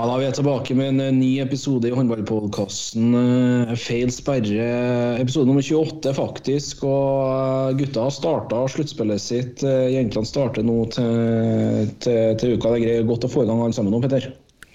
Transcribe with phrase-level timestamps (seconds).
[0.00, 4.68] Da er vi tilbake med en eh, ny episode i håndballpodkasten eh, Feil sperre.
[5.20, 6.86] Episode nummer 28, faktisk.
[6.88, 9.64] Og eh, gutta har starta sluttspillet sitt.
[9.92, 12.72] Jentene starter nå til, til, til uka.
[12.78, 14.30] Det er godt å få i gang alle sammen nå, Petter.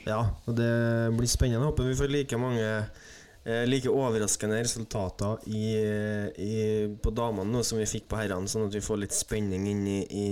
[0.05, 0.69] Ja, og det
[1.17, 1.71] blir spennende.
[1.71, 2.69] Håper vi får like mange
[3.69, 5.65] like overraskende resultater i,
[6.41, 6.55] i,
[6.97, 9.83] på damene nå som vi fikk på herrene, sånn at vi får litt spenning inn
[9.85, 10.29] i, i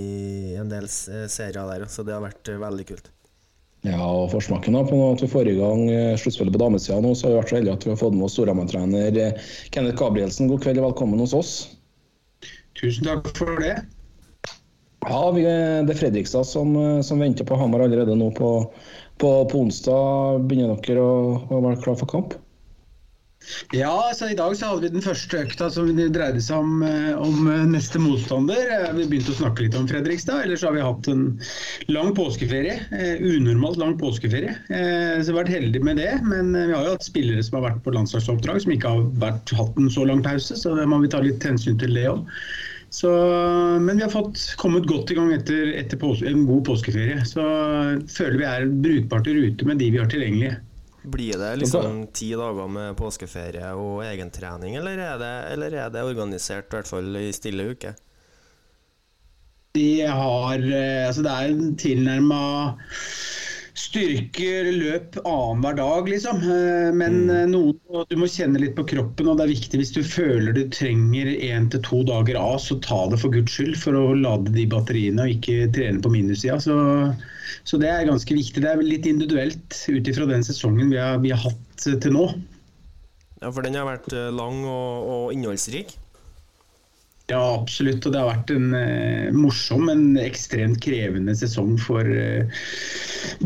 [0.57, 1.85] en del serier der.
[1.89, 3.12] Så det har vært veldig kult.
[3.83, 7.27] Ja, og Forsmaken da, på at vi i gang eh, sluttspillet på damesida nå, så
[7.27, 10.47] har vi vært så heldige at vi har fått med oss Storhamar-trener eh, Kenneth Gabrielsen.
[10.47, 11.51] God kveld og velkommen hos oss.
[12.79, 13.75] Tusen takk for det.
[15.03, 18.53] Ja, vi, Det er Fredrikstad som, eh, som venter på Hamar allerede nå på,
[19.19, 20.47] på, på onsdag.
[20.47, 22.39] Begynner dere å, å være klar for kamp?
[23.75, 27.11] Ja, så I dag så hadde vi den første økta som dreide seg om, eh,
[27.19, 28.69] om eh, neste motstander.
[28.77, 30.43] Eh, Vi begynte å snakke litt om Fredrikstad.
[30.45, 31.23] Ellers har vi hatt en
[31.91, 32.77] lang påskeferie.
[33.19, 34.55] Unormalt lang påskeferie.
[34.69, 36.11] Så vi har vært heldige med det.
[36.27, 39.55] Men vi har jo hatt spillere som har vært på landslagsoppdrag som ikke har vært,
[39.57, 42.23] hatt en så lang pause, så det må vi ta litt hensyn til det òg.
[42.93, 43.09] Så,
[43.81, 47.23] men vi har fått kommet godt i gang etter, etter påske, en god påskeferie.
[47.25, 47.41] Så
[48.13, 50.59] føler vi er brukbart i rute med de vi har tilgjengelige.
[51.03, 56.03] Blir det liksom ti dager med påskeferie og egentrening, eller er det, eller er det
[56.07, 57.91] organisert, i hvert fall i stille uke?
[59.73, 62.41] De har eh, Altså, det er en tilnærma
[63.93, 66.39] styrker løp annenhver dag, liksom.
[66.41, 67.51] Eh, Men mm.
[67.51, 70.63] noe, du må kjenne litt på kroppen, og det er viktig hvis du føler du
[70.73, 74.53] trenger én til to dager av, så ta det for guds skyld for å lade
[74.55, 76.57] de batteriene og ikke trene på minussida.
[76.63, 76.75] Så,
[77.69, 78.65] så det er ganske viktig.
[78.65, 82.17] Det er litt individuelt ut ifra den sesongen vi har, vi har hatt eh, til
[82.17, 82.27] nå.
[83.43, 85.99] Ja, for den har vært eh, lang og, og innholdsrik.
[87.31, 88.03] Ja, absolutt.
[88.05, 92.63] Og det har vært en eh, morsom, men ekstremt krevende sesong for eh,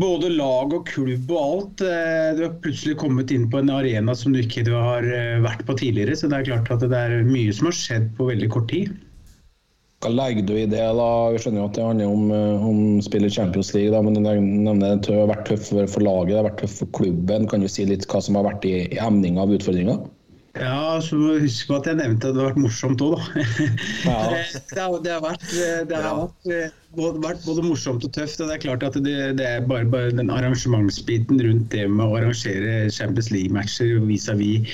[0.02, 1.84] både lag og klubb og alt.
[1.86, 5.38] Eh, du har plutselig kommet inn på en arena som du ikke du har eh,
[5.44, 6.18] vært på tidligere.
[6.18, 8.96] Så det er klart at det er mye som har skjedd på veldig kort tid.
[10.02, 10.82] Hva legger du i det?
[10.98, 11.08] da?
[11.34, 14.14] Vi skjønner jo at det handler om, eh, om spill i Champions League, da, men
[14.14, 17.46] du nevner det har vært tøft for, for laget, det har vært tøft for klubben.
[17.50, 20.02] Kan du si litt hva som har vært i, i emninga av utfordringer?
[20.58, 23.18] Ja, så må du huske på at jeg nevnte at det hadde vært morsomt òg,
[23.18, 23.44] da.
[24.04, 24.18] Ja.
[24.74, 25.46] det, har, det har vært,
[25.90, 28.40] det har vært, eh, vært både morsomt og tøft.
[28.40, 32.04] og Det er klart at det, det er bare, bare den arrangementsbiten rundt det med
[32.06, 34.72] å arrangere Champions League-matcher vis-à-vis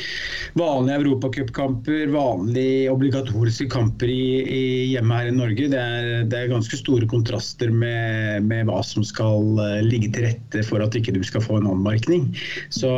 [0.55, 5.69] vanlige europacupkamper, vanlige obligatoriske kamper i, i hjemme her i Norge.
[5.73, 10.29] Det er, det er ganske store kontraster med, med hva som skal eh, ligge til
[10.29, 12.31] rette for at ikke du skal få en anmerkning.
[12.71, 12.93] Så,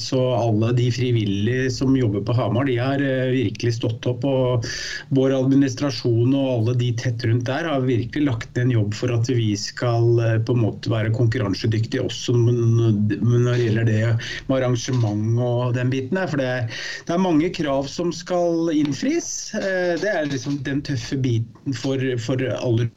[0.00, 4.26] så alle de frivillige som jobber på Hamar, de har eh, virkelig stått opp.
[4.26, 4.66] og
[5.14, 9.12] Vår administrasjon og alle de tett rundt der har virkelig lagt ned en jobb for
[9.14, 14.00] at vi skal eh, på en måte være konkurransedyktige også når det gjelder det
[14.48, 16.30] med arrangement og den biten der.
[16.30, 19.30] For det er, det er mange krav som skal innfris.
[19.58, 22.88] Eh, Det er liksom den tøffe biten for, for alle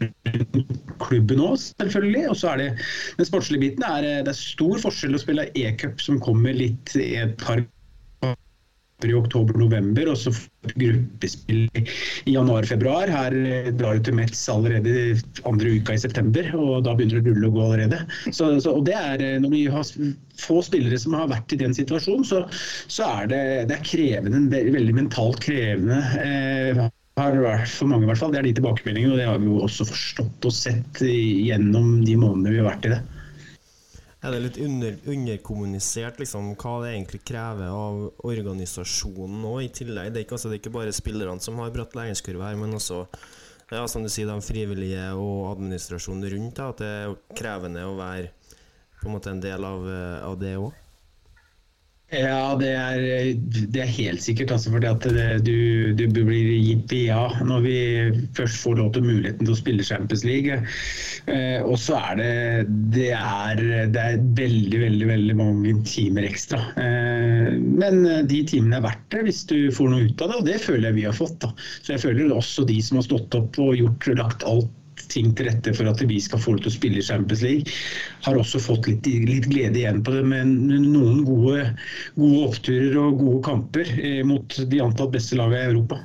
[1.03, 2.25] klubben òg, selvfølgelig.
[2.29, 2.69] Og så er det
[3.17, 3.87] den sportslige biten.
[3.87, 7.63] Er, eh, det er stor forskjell å spille e-cup som kommer litt et par
[9.03, 10.31] kamper i oktober-november, og så
[10.75, 11.67] gruppespill
[12.25, 13.07] i januar-februar.
[13.11, 17.31] Her eh, drar du til Metz allerede andre uka i september, og da begynner det
[17.31, 17.99] å rulle og gå allerede.
[18.31, 19.83] Så, så, og det er, eh, Når vi har
[20.39, 22.43] få spillere som har vært i den situasjonen, så,
[22.87, 25.99] så er det, det er krevende, veldig mentalt krevende.
[26.23, 26.85] Eh,
[27.19, 28.31] har vært for mange i hvert fall.
[28.33, 32.15] Det er de tilbakemeldingene, og det har vi jo også forstått og sett gjennom de
[32.17, 33.03] månedene vi har vært i det.
[34.23, 40.13] Er det litt under, underkommunisert liksom, hva det egentlig krever av organisasjonen nå, i tillegg?
[40.13, 42.77] Det er ikke, altså, det er ikke bare spillerne som har bratt læringskurve her, men
[42.77, 43.01] også
[43.73, 46.55] ja, som du sier, de frivillige og administrasjonen rundt.
[46.55, 48.31] Da, at det er krevende å være
[49.01, 50.71] på en måte en del av, eh, av det òg.
[52.13, 53.03] Ja, det er,
[53.73, 54.51] det er helt sikkert.
[54.53, 57.77] Altså, fordi at det, du, du blir gitt ja når vi
[58.37, 60.59] først får lov til muligheten til å spille Champions League.
[61.31, 62.33] Eh, og så er det
[62.93, 63.63] det er,
[63.93, 66.61] det er veldig, veldig veldig mange timer ekstra.
[66.77, 70.47] Eh, men de timene er verdt det hvis du får noe ut av det, og
[70.51, 71.39] det føler jeg vi har fått.
[71.41, 71.53] da.
[71.81, 74.71] Så jeg føler også de som har stått opp og gjort, lagt alt
[75.11, 77.75] ting til rette for at vi skal få lov til å spille i Champions League.
[78.25, 80.55] Har også fått litt, litt glede igjen på det, med
[80.93, 81.69] noen gode,
[82.17, 86.03] gode oppturer og gode kamper eh, mot de antatt beste lagene i Europa.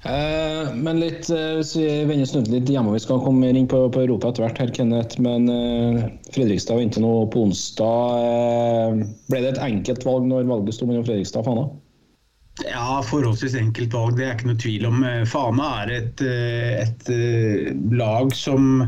[0.00, 3.68] Eh, men litt, eh, hvis vi vender snudden litt hjemme, vi skal komme mer inn
[3.68, 5.20] på, på Europa etter hvert, her, Kenneth.
[5.20, 8.24] Men eh, Fredrikstad venter nå på onsdag.
[8.24, 11.68] Eh, ble det et enkelt valg når valget sto mellom Fredrikstad og Fana?
[12.68, 14.16] Ja, forholdsvis enkelt valg.
[14.18, 15.02] Det er ikke noe tvil om.
[15.06, 18.86] Eh, Fana er et, eh, et eh, lag som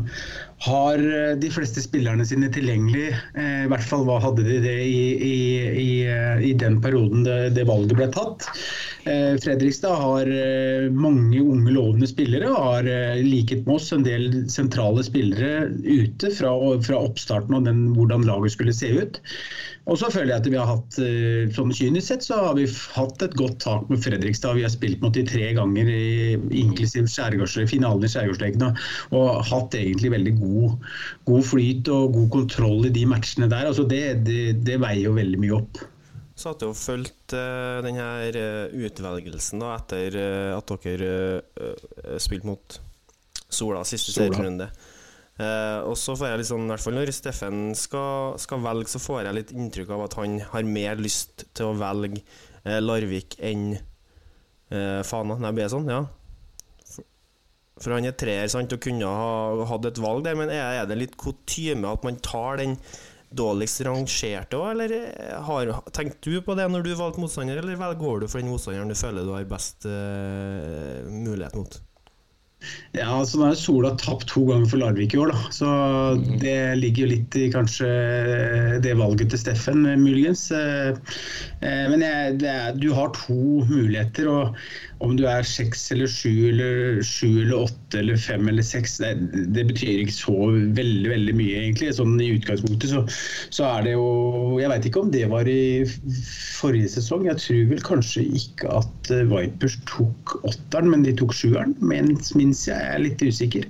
[0.63, 1.01] har
[1.41, 3.09] de fleste spillerne sine tilgjengelig.
[3.35, 5.39] I hvert fall hadde de det i, i,
[5.81, 5.89] i,
[6.39, 8.47] i den perioden det, det valget ble tatt.
[9.03, 13.91] Eh, Fredrikstad har eh, mange unge lovende spillere og har liket i likhet med oss
[13.95, 16.53] en del sentrale spillere ute fra,
[16.87, 19.19] fra oppstarten og den, hvordan laget skulle se ut.
[19.91, 22.67] Og så føler jeg at vi har hatt, eh, sånn kynisk sett, så har vi
[22.95, 24.55] hatt et godt tak med Fredrikstad.
[24.55, 27.09] Vi har spilt mot de tre ganger, i, inklusiv
[27.67, 28.79] finalen i Skjærgårdsleken,
[29.11, 30.77] og hatt egentlig veldig god,
[31.27, 33.67] god flyt og god kontroll i de matchene der.
[33.67, 35.83] Altså det, det, det veier jo veldig mye opp.
[36.33, 42.49] Satt hadde og fulgte uh, den her eh, utvelgelsen da, etter eh, at dere spilte
[42.49, 42.79] mot
[43.53, 44.65] Sola siste serierunde.
[45.85, 49.01] Og så får jeg litt sånn, i hvert fall når Steffen skal, skal velge, så
[49.01, 52.21] får jeg litt inntrykk av at han har mer lyst til å velge
[52.81, 53.75] Larvik enn
[54.69, 55.37] Fana.
[55.41, 55.89] Nei, blir det sånn?
[55.89, 56.03] Ja.
[56.89, 57.05] For,
[57.77, 60.89] for han er treer, sant, og kunne ha hatt et valg der, men er, er
[60.89, 62.77] det litt kutyme at man tar den
[63.37, 64.93] dårligst rangerte òg, eller
[65.47, 68.91] har, tenkte du på det når du valgte motstander, eller går du for den motstanderen
[68.91, 71.79] du føler du har best uh, mulighet mot?
[72.93, 75.51] Ja, altså Nå er Sola tapt to ganger for Larvik i år, da.
[75.55, 75.69] Så
[76.43, 77.89] det ligger jo litt i kanskje
[78.85, 80.45] det valget til Steffen, eh, muligens.
[80.53, 80.93] Eh,
[81.65, 84.53] eh, Men jeg, det er, du har to muligheter, og
[85.03, 89.11] om du er seks eller sju eller sju eller åtte eller fem eller seks, det,
[89.55, 90.37] det betyr ikke så
[90.77, 91.91] veldig veldig mye, egentlig.
[91.97, 93.03] Sånn i utgangspunktet så,
[93.53, 94.05] så er det jo
[94.61, 95.83] Jeg veit ikke om det var i
[96.61, 97.25] forrige sesong.
[97.27, 102.69] Jeg tror vel kanskje ikke at Vipers tok åtteren, men de tok sjueren, minst, minst
[102.69, 102.79] jeg.
[102.93, 103.65] Er litt usikker.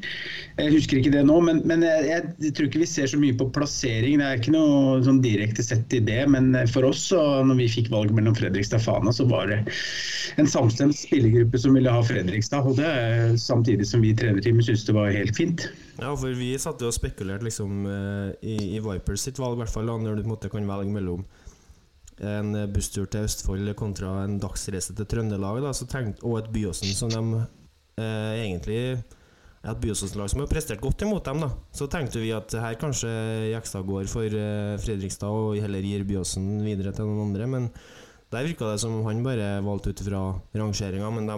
[0.60, 3.36] Jeg husker ikke det nå, men, men jeg, jeg tror ikke vi ser så mye
[3.40, 4.20] på plassering.
[4.20, 7.92] Det er ikke noe sånn direkte sett i det, men for oss, når vi fikk
[7.94, 9.62] valget mellom Fredrikstad og Fana, så var det
[10.42, 12.68] en samstemt spillergruppe som ville ha Fredrikstad.
[12.70, 15.66] Og det samtidig som vi i trenerteamet syntes det var helt fint.
[16.02, 19.64] Ja, for vi satt jo og spekulerte liksom eh, i, i Vipers sitt valg, i
[19.64, 21.26] hvert fall når du måte kan velge mellom
[22.24, 27.10] en busstur til Østfold kontra en dagsreise til Trøndelag, da, tenkt, og et Byåsen som
[27.10, 27.42] de
[28.00, 28.80] eh, egentlig
[29.64, 31.50] et Byåsen-lag som har prestert godt imot dem, da.
[31.72, 33.10] Så tenkte vi at her kanskje
[33.54, 37.70] Jekstad går for eh, Fredrikstad og heller gir Byåsen videre til noen andre, men
[38.34, 40.24] der virka det som om han bare valgte ut fra
[40.58, 41.38] rangeringa, men de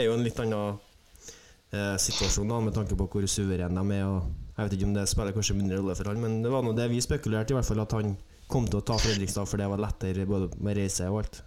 [0.00, 0.78] er jo en litt annen
[1.74, 4.06] eh, situasjon da, med tanke på hvor suveren de er.
[4.08, 6.64] Og jeg vet ikke om det spiller kanskje mindre rolle for han, men det var
[6.64, 8.16] nå det vi spekulerte, i hvert fall at han
[8.50, 11.42] kom til å ta Fredrikstad, for det var lettere både med reise og alt.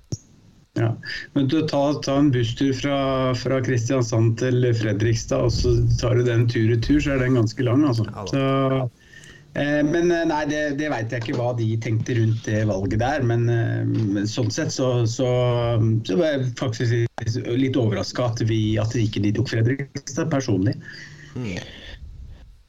[0.80, 0.90] Ja.
[1.34, 2.96] Men du tar ta en busstur fra,
[3.38, 7.38] fra Kristiansand til Fredrikstad, og så tar du den tur i tur, så er den
[7.38, 7.84] ganske lang.
[7.86, 8.08] Altså.
[8.32, 8.42] Så,
[9.54, 13.04] eh, men eh, nei, det, det veit jeg ikke hva de tenkte rundt det valget
[13.04, 13.22] der.
[13.30, 15.30] Men, eh, sånn sett så, så,
[16.10, 16.98] så var jeg faktisk
[17.54, 20.74] litt, overraska at, vi- at ikke de tok Fredrikstad personlig.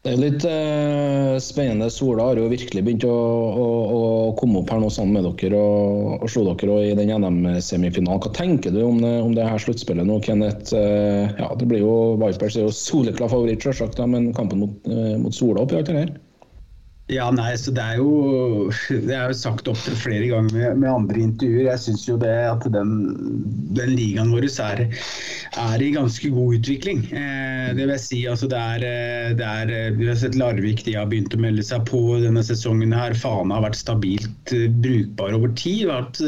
[0.05, 1.87] Det er litt eh, spennende.
[1.89, 3.13] Sola har jo virkelig begynt å,
[3.57, 4.01] å, å
[4.37, 8.21] komme opp her nå sammen med dere og, og slå dere og i den NM-semifinalen.
[8.21, 10.77] Hva tenker du om det, om det her sluttspillet nå, Kenneth?
[10.77, 15.17] Eh, ja, det blir jo Vipers er jo soleklar favoritt, selvsagt, men kampen mot, eh,
[15.25, 16.13] mot Sola oppi alt det her?
[17.13, 20.79] Ja, nei, så det er jo Det er jo sagt opp til flere ganger med,
[20.81, 21.67] med andre intervjuer.
[21.69, 22.95] Jeg syns jo det at den,
[23.77, 24.81] den ligaen vår er,
[25.61, 27.03] er i ganske god utvikling.
[27.13, 28.23] Eh, det vil jeg si.
[28.31, 31.43] Altså det er, eh, det er eh, Vi har sett Larvik de har begynt å
[31.45, 32.97] melde seg på denne sesongen.
[32.97, 33.13] her.
[33.21, 35.93] Fana har vært stabilt eh, brukbar over tid.
[35.93, 36.25] Hatt,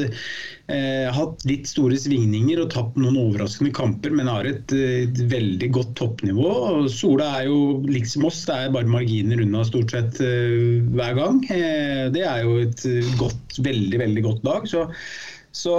[0.73, 5.70] eh, hatt litt store svingninger og tapt noen overraskende kamper, men har et, et veldig
[5.76, 6.49] godt toppnivå.
[6.73, 11.16] Og Sola er jo liksom oss, det er bare marginer unna stort sett eh, hver
[11.18, 11.40] gang.
[11.52, 12.87] Eh, det er jo et
[13.20, 14.68] godt, veldig, veldig godt lag.
[14.70, 14.87] Så,
[15.56, 15.76] så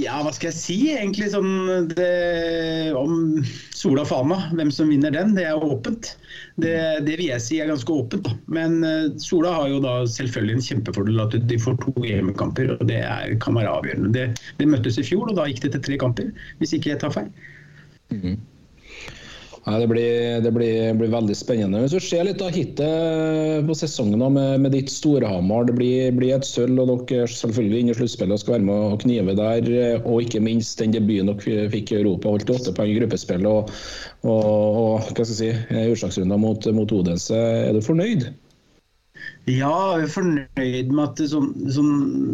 [0.00, 3.42] ja, hva skal jeg si egentlig sånn det, om
[3.76, 6.14] Sola Fana, hvem som vinner den, det er åpent.
[6.56, 6.72] Det,
[7.04, 8.30] det vil jeg si er ganske åpent.
[8.52, 12.86] Men uh, Sola har jo da selvfølgelig en kjempefordel at de får to hjemmekamper, og
[12.88, 14.14] det er, kan være avgjørende.
[14.16, 16.32] Det, det møttes i fjor, og da gikk det til tre kamper,
[16.62, 17.28] hvis ikke jeg tar feil.
[19.62, 21.84] Nei, det blir, det blir, blir veldig spennende.
[21.84, 26.08] Hvis du ser litt av hittet på sesongen da, med, med ditt Storhamar, det blir,
[26.16, 29.04] blir et sølv, og dere er selvfølgelig inne i sluttspillet og skal være med og
[29.04, 29.70] knive der.
[30.02, 33.70] Og ikke minst den debuten dere fikk i Europa, holdt åtte poeng i gruppespill og,
[34.26, 35.52] og, og hva skal jeg si,
[35.94, 37.38] utslagsrunder mot, mot Odense.
[37.38, 38.32] Er du fornøyd?
[39.46, 41.48] Ja, vi er fornøyd med at sånn,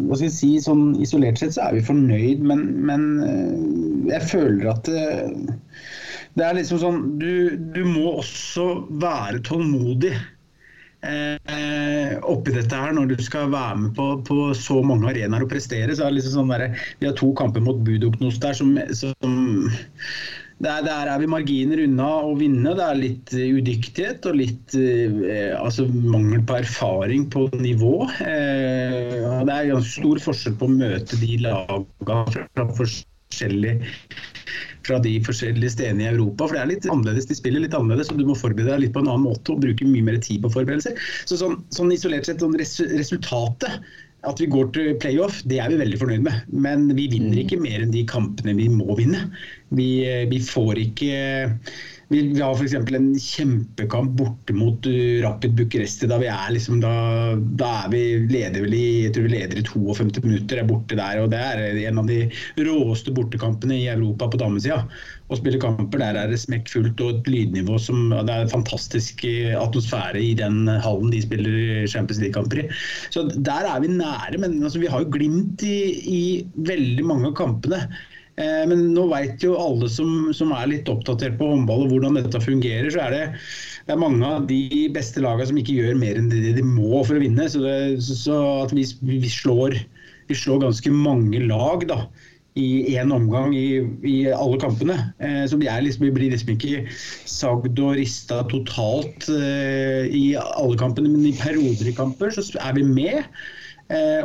[0.08, 4.28] hva skal jeg si, sånn Isolert sett så er vi fornøyd, men, men eh, jeg
[4.32, 5.06] føler at det,
[6.38, 8.66] det er liksom sånn Du, du må også
[9.02, 10.14] være tålmodig
[11.06, 15.52] eh, oppi dette her når du skal være med på, på så mange arenaer og
[15.52, 15.94] prestere.
[15.94, 16.68] så er det liksom sånn der,
[17.00, 19.34] Vi har to kamper mot Budoknos der som, som
[20.58, 22.72] der, der, er vi marginer unna å vinne.
[22.74, 28.08] Det er litt udyktighet og litt eh, altså mangel på erfaring på nivå.
[28.26, 33.94] Eh, det er ganske stor forskjell på å møte de lagene fra forskjellige
[34.88, 36.48] fra de forskjellige stedene i Europa.
[36.48, 38.96] For det er litt annerledes, de spiller litt annerledes, og du må forberede deg litt
[38.96, 40.98] på en annen måte og bruke mye mer tid på forberedelser.
[41.28, 43.80] Så sånn, sånn isolert sett, sånn res resultatet
[44.26, 46.48] at vi går til playoff, det er vi veldig fornøyd med.
[46.50, 49.28] Men vi vinner ikke mer enn de kampene vi må vinne.
[49.68, 49.90] Vi,
[50.30, 51.16] vi får ikke
[52.08, 52.72] vi, vi har f.eks.
[52.72, 56.08] en kjempekamp borte mot uh, Rapid Bucuresti.
[56.08, 56.92] Da vi er liksom da,
[57.60, 60.96] da er vi leder vel i jeg tror vi leder i 52 minutter, er borte
[60.96, 61.20] der.
[61.20, 62.22] og Det er en av de
[62.64, 64.80] råeste bortekampene i Europa på damesida.
[65.28, 69.26] Å spille kamper der er det smekkfullt og et lydnivå som Det er en fantastisk
[69.60, 72.68] atmosfære i den hallen de spiller Champions League-kamper i.
[73.12, 76.22] Så der er vi nære, men altså, vi har jo glimt i, i
[76.56, 77.84] veldig mange av kampene.
[78.38, 82.18] Eh, men nå vet jo alle som, som, er litt oppdatert på håndball og hvordan
[82.20, 83.24] dette fungerer, så er det,
[83.88, 87.02] det er mange av de beste lagene som ikke gjør mer enn det de må
[87.02, 87.48] for å vinne.
[87.50, 89.78] Så, det, så at vi, vi, slår,
[90.30, 92.04] vi, slår, ganske mange lag da,
[92.58, 95.00] i én omgang i, i, alle kampene.
[95.18, 96.84] Eh, så vi, liksom, vi, blir liksom ikke
[97.30, 102.78] sagd og rista totalt eh, i alle kampene, men i perioder i kamper så er
[102.78, 103.26] vi med.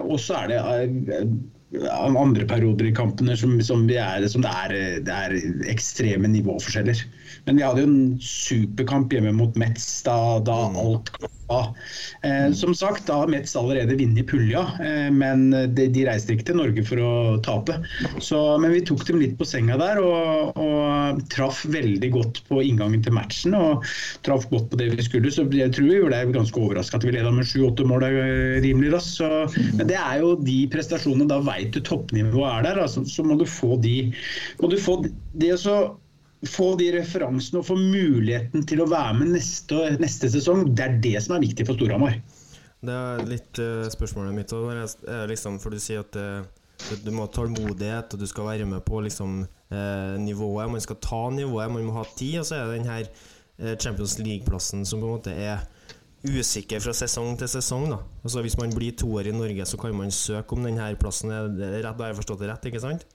[0.04, 0.58] Og så er det
[1.82, 4.76] andre perioder i kampene som, som, er, som det, er,
[5.06, 5.38] det, er,
[5.72, 7.04] ekstreme nivåforskjeller.
[7.48, 10.78] Men vi hadde jo en superkamp hjemme mot Metz da, da mm.
[10.84, 11.76] alt klappa.
[12.22, 16.52] Eh, som sagt, da har Metz allerede vunnet pulja, eh, men de, de, reiste ikke
[16.52, 17.80] til Norge for å tape.
[18.20, 22.62] Så, men vi tok dem litt på senga der og, og, traff veldig godt på
[22.64, 23.56] inngangen til matchen.
[23.58, 23.84] Og
[24.26, 27.16] traff godt på det vi skulle, så jeg tror vi ble ganske overraska at vi
[27.16, 28.06] leda med sju-åtte mål
[28.64, 29.02] rimelig raskt.
[29.78, 33.26] Men det er jo de prestasjonene da vei veit du toppnivået er der, altså, så
[33.26, 34.12] må du få de
[34.62, 35.00] må du få
[35.34, 35.78] det å
[36.50, 40.98] få de referansene og få muligheten til å være med neste, neste sesong, det er
[41.04, 42.18] det som er viktig for Storhamar.
[42.84, 44.52] Det er litt uh, spørsmålet mitt.
[45.32, 46.44] Liksom, for du sier at uh,
[47.04, 50.72] du må ha tålmodighet, og du skal være med på liksom, uh, nivået.
[50.74, 52.42] Man skal ta nivået, man må ha tid.
[52.42, 53.08] Og så er det den her
[53.80, 55.62] Champions League-plassen som på en måte er
[56.26, 57.86] usikker fra sesong til sesong.
[57.92, 61.32] da Altså Hvis man blir toer i Norge, så kan man søke om denne plassen.
[61.32, 62.66] Rett, Har jeg forstått det rett?
[62.66, 63.06] ikke sant?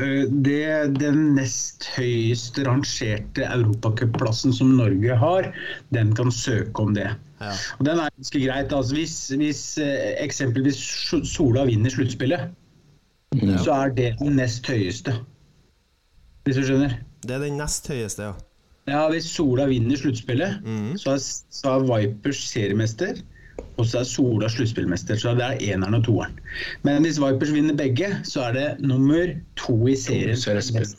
[0.00, 5.50] Eh, det er Den nest høyeste rangerte europacupplassen som Norge har,
[5.92, 7.10] den kan søke om det.
[7.42, 7.52] Ja.
[7.78, 8.72] Og Den er ganske greit.
[8.72, 10.80] Altså hvis, hvis eh, eksempelvis
[11.28, 12.48] Sola vinner sluttspillet,
[13.36, 13.58] ja.
[13.58, 15.18] så er det den nest høyeste.
[16.44, 16.96] Hvis du skjønner?
[17.22, 18.32] Det er den nest høyeste, ja.
[18.90, 20.96] Ja, Hvis Sola vinner sluttspillet, mm.
[20.98, 23.20] så, så, er Vipers seriemester.
[23.80, 25.18] Og så er Sola sluttspillmester.
[25.18, 26.34] Så det er eneren og toeren.
[26.86, 30.36] Men hvis Vipers vinner begge, så er det nummer to i serien.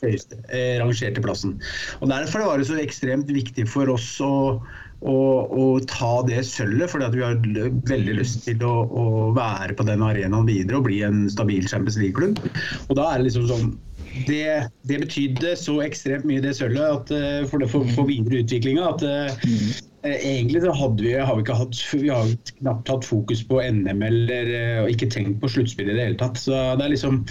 [0.02, 1.60] høyeste eh, rangerte plassen.
[2.00, 4.34] Og Derfor var det så ekstremt viktig for oss å,
[5.06, 6.90] å, å ta det sølvet.
[6.90, 7.40] For vi har
[7.88, 9.06] veldig lyst til å, å
[9.38, 12.42] være på den arenaen videre og bli en stabil Champions League-klubb.
[12.88, 13.74] Og da er det liksom sånn
[14.28, 19.02] det, det, betydde så ekstremt mye, det sølvet, at, for, for, for videre utviklinga, at
[19.02, 19.72] uh, mm.
[20.04, 22.30] Egentlig så vi, har vi ikke hatt Vi har
[22.60, 26.40] knapt hatt fokus på NM eller og ikke tenkt på sluttspill i det hele tatt.
[26.40, 27.22] Så det er liksom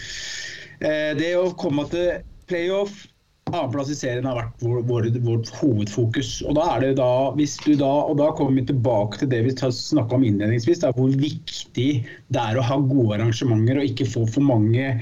[0.83, 3.05] Det å komme til playoff
[3.51, 6.29] Annenplass i serien har vært vår, vår, vårt hovedfokus.
[6.47, 9.41] Og da er det da, hvis du da, og da kommer vi tilbake til det
[9.45, 11.89] vi snakka om innledningsvis, da, hvor viktig
[12.33, 14.93] det er å ha gode arrangementer og ikke få for mange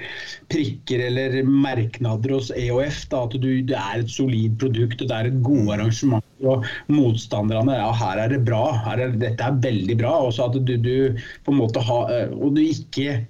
[0.52, 3.04] prikker eller merknader hos EOF.
[3.14, 6.26] Da, at du, det er et solid produkt og det er et gode arrangement.
[6.42, 10.18] Og motstanderne ja, her er det bra, her er, dette er veldig bra.
[10.26, 13.22] Og så at du, du på en måte har, eh, og du ikke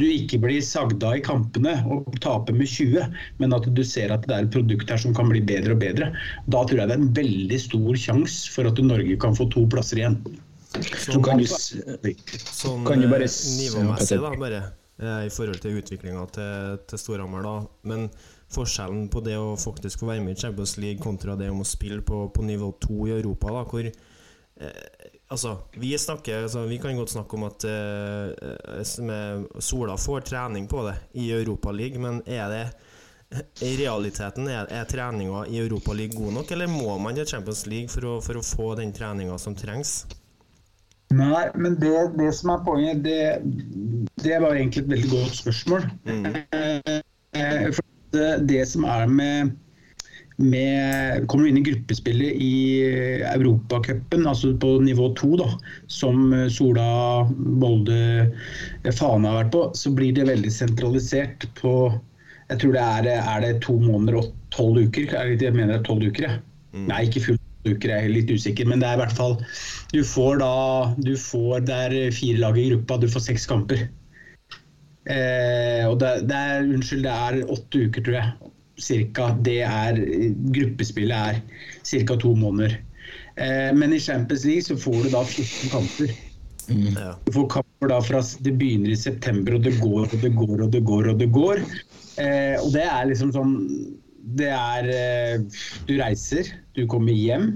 [0.00, 3.06] du ikke blir sagda i kampene og taper med 20,
[3.42, 5.82] men at du ser at det er et produkt her som kan bli bedre og
[5.82, 6.10] bedre.
[6.50, 9.66] Da tror jeg det er en veldig stor sjanse for at Norge kan få to
[9.70, 10.20] plasser igjen.
[10.70, 14.60] Sånn, kan, du, sånn kan du bare nivåmessig, da, bare
[15.02, 17.54] eh, i forhold til utviklinga til, til Storhamar, da.
[17.90, 18.06] Men
[18.54, 21.66] forskjellen på det å faktisk få være med i Champions League kontra det om å
[21.66, 26.78] spille på, på nivå to i Europa, da, hvor eh, Altså, vi, snakker, altså, vi
[26.82, 32.18] kan godt snakke om at uh, Sola får trening på det i Europa League, men
[32.26, 32.64] er det
[33.62, 37.62] i realiteten er, er treninga i Europa League god nok, eller må man til Champions
[37.70, 40.00] League for å, for å få den treninga som trengs?
[41.14, 45.86] Nei, men det, det som er poenget, det, det var egentlig et veldig godt spørsmål.
[46.10, 46.26] Mm.
[47.38, 49.54] Eh, for det, det som er med
[50.40, 52.54] med, kommer du inn i gruppespillet i
[53.28, 55.48] Europacupen, altså på nivå to, da,
[55.92, 58.30] som Sola, Molde,
[58.96, 61.74] Fana har vært på, så blir det veldig sentralisert på
[62.50, 65.12] Jeg tror det er, er det to måneder og tolv uker.
[65.30, 66.40] Jeg mener det er tolv uker, jeg.
[66.74, 66.88] Mm.
[66.88, 68.66] Nei, ikke fullt uker, jeg er litt usikker.
[68.66, 69.36] Men det er i hvert fall
[69.94, 70.54] Du får da
[70.98, 73.86] du får, Det er fire lag i gruppa, du får seks kamper.
[75.06, 78.49] Eh, og det, det, er, unnskyld, det er åtte uker, tror jeg
[78.82, 79.30] cirka.
[79.46, 80.00] Det er
[80.54, 81.42] Gruppespillet er
[81.84, 82.16] ca.
[82.16, 82.78] to måneder.
[83.36, 86.12] Eh, men i Champions League så får du da 14 kamper.
[86.70, 86.98] Mm.
[87.24, 90.62] Du får kamper da fra Det begynner i september, og det går og det går
[90.66, 91.08] og det går.
[91.12, 91.64] Og det går.
[92.20, 93.54] Eh, og det er liksom sånn
[94.36, 97.52] Det er eh, Du reiser, du kommer hjem.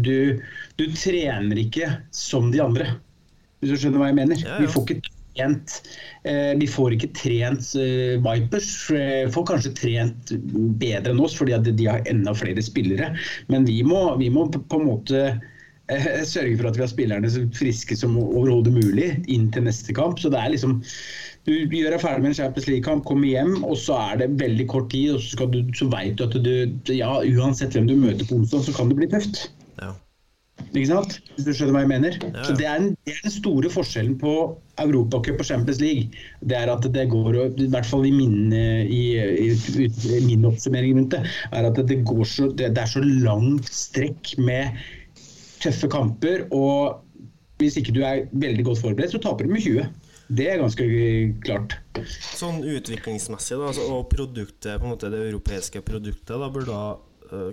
[0.00, 0.40] Du,
[0.78, 2.94] du trener ikke som de andre.
[3.60, 4.40] Hvis du skjønner hva jeg mener?
[4.40, 4.60] Ja, ja.
[4.62, 5.82] Vi får ikke trent
[6.24, 8.70] eh, Vi får ikke trent eh, Vipers.
[9.34, 10.34] Får kanskje trent
[10.80, 13.14] bedre enn oss fordi de har enda flere spillere.
[13.48, 15.24] Men vi må, vi må på en måte
[15.90, 19.96] eh, sørge for at vi har spillerne så friske som overhodet mulig inn til neste
[19.96, 20.20] kamp.
[20.20, 20.80] Så det er liksom
[21.48, 24.66] du gjør deg ferdig med en Champions League-kamp, kommer hjem, og så er det veldig
[24.68, 25.14] kort tid.
[25.16, 28.66] og Så, du, så vet du at du, ja, uansett hvem du møter på onsdag,
[28.66, 29.46] så kan det bli tøft.
[29.80, 29.94] Ja.
[30.70, 31.16] Ikke sant?
[31.34, 32.16] Hvis du skjønner hva jeg mener?
[32.22, 32.44] Ja.
[32.46, 34.34] Så det er, den, det er, den, store forskjellen på
[34.82, 36.22] Europacup og Champions League.
[36.46, 40.98] Det er at det går, i hvert fall i min, i, i, i min oppsummering
[40.98, 44.80] rundt det, er at det, går så, det, det er så langt strekk med
[45.60, 46.46] tøffe kamper.
[46.56, 47.00] Og
[47.60, 49.88] hvis ikke du er veldig godt forberedt, så taper du med 20.
[50.30, 50.86] Det er ganske
[51.42, 51.74] klart.
[52.38, 56.84] Sånn utviklingsmessig, da, altså, og produktet, på en måte det europeiske produktet, da burde da
[57.34, 57.50] uh,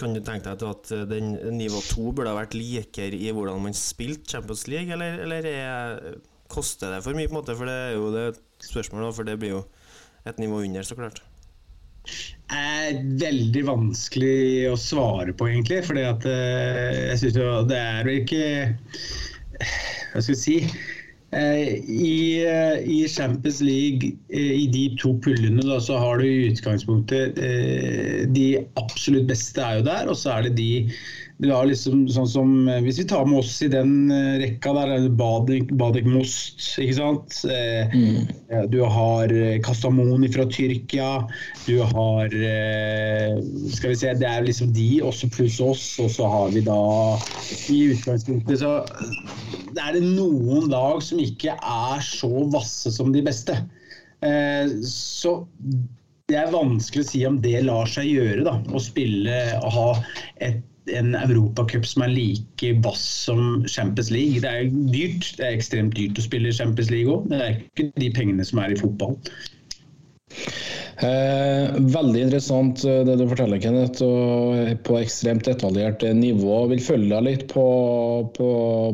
[0.00, 3.62] kan du tenke deg at eh, den nivå 2 burde ha vært likere i hvordan
[3.64, 6.16] man spilte Champions League, eller, eller er,
[6.52, 7.28] koster det for mye?
[7.30, 7.56] på en måte?
[7.58, 8.26] For det er jo det
[8.64, 9.62] spørsmålet, for det blir jo
[10.28, 11.22] et nivå under, så klart.
[12.52, 15.84] er veldig vanskelig å svare på, egentlig.
[15.86, 18.44] fordi at jeg syns jo det er jo ikke
[19.54, 20.93] Hva skal jeg si Eh,
[21.34, 26.50] I, eh, I, Champions League, eh, i de to pullene, da, så har du i
[26.52, 27.40] utgangspunktet
[28.34, 28.46] De
[28.78, 30.70] absolutt beste er jo der, og så er det de
[31.42, 35.72] liksom sånn som eh, Hvis vi tar med oss i den uh, rekka der, Badek
[35.74, 37.44] Badik Most, ikke sant.
[37.50, 38.68] Eh, mm.
[38.70, 39.28] Du har
[39.64, 41.26] Kastamoni fra Tyrkia.
[41.66, 43.40] Du har eh,
[43.74, 45.98] Skal vi se, det er liksom de, også pluss oss.
[45.98, 47.18] Og så har vi da
[47.70, 48.84] I utgangspunktet så
[49.74, 53.56] er det noen lag som ikke er så vasse som de beste.
[54.22, 55.40] Eh, så
[56.30, 58.54] det er vanskelig å si om det lar seg gjøre, da.
[58.72, 59.88] Å spille og ha
[60.46, 64.40] et en europacup som er like vass som Champions League.
[64.44, 65.30] Det er dyrt.
[65.38, 67.28] Det er ekstremt dyrt å spille Champions League òg.
[67.32, 69.16] Det er ikke de pengene som er i fotball.
[71.02, 74.02] Eh, veldig interessant eh, det du forteller, Kenneth.
[74.06, 76.60] og På ekstremt detaljert nivå.
[76.62, 77.64] Jeg vil følge deg litt på,
[78.36, 78.48] på,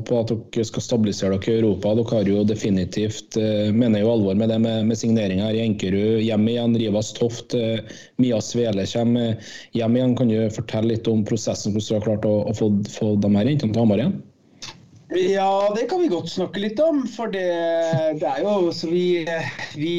[0.09, 1.93] på, at dere skal stabilisere dere i Europa.
[1.99, 5.65] Dere har jo definitivt eh, mener jo alvor med det med, med signeringa her i
[5.67, 6.23] Enkerud.
[6.25, 7.55] Hjem igjen, Rivas Toft.
[7.59, 7.85] Eh,
[8.23, 10.17] Mia Svele kommer hjem igjen.
[10.19, 13.35] Kan du fortelle litt om prosessen, hvordan du har klart å, å få, få de
[13.37, 14.19] her jentene til Hamar igjen?
[15.11, 17.03] Ja, det kan vi godt snakke litt om.
[17.11, 17.49] For det,
[18.21, 19.25] det er jo så vi,
[19.75, 19.95] vi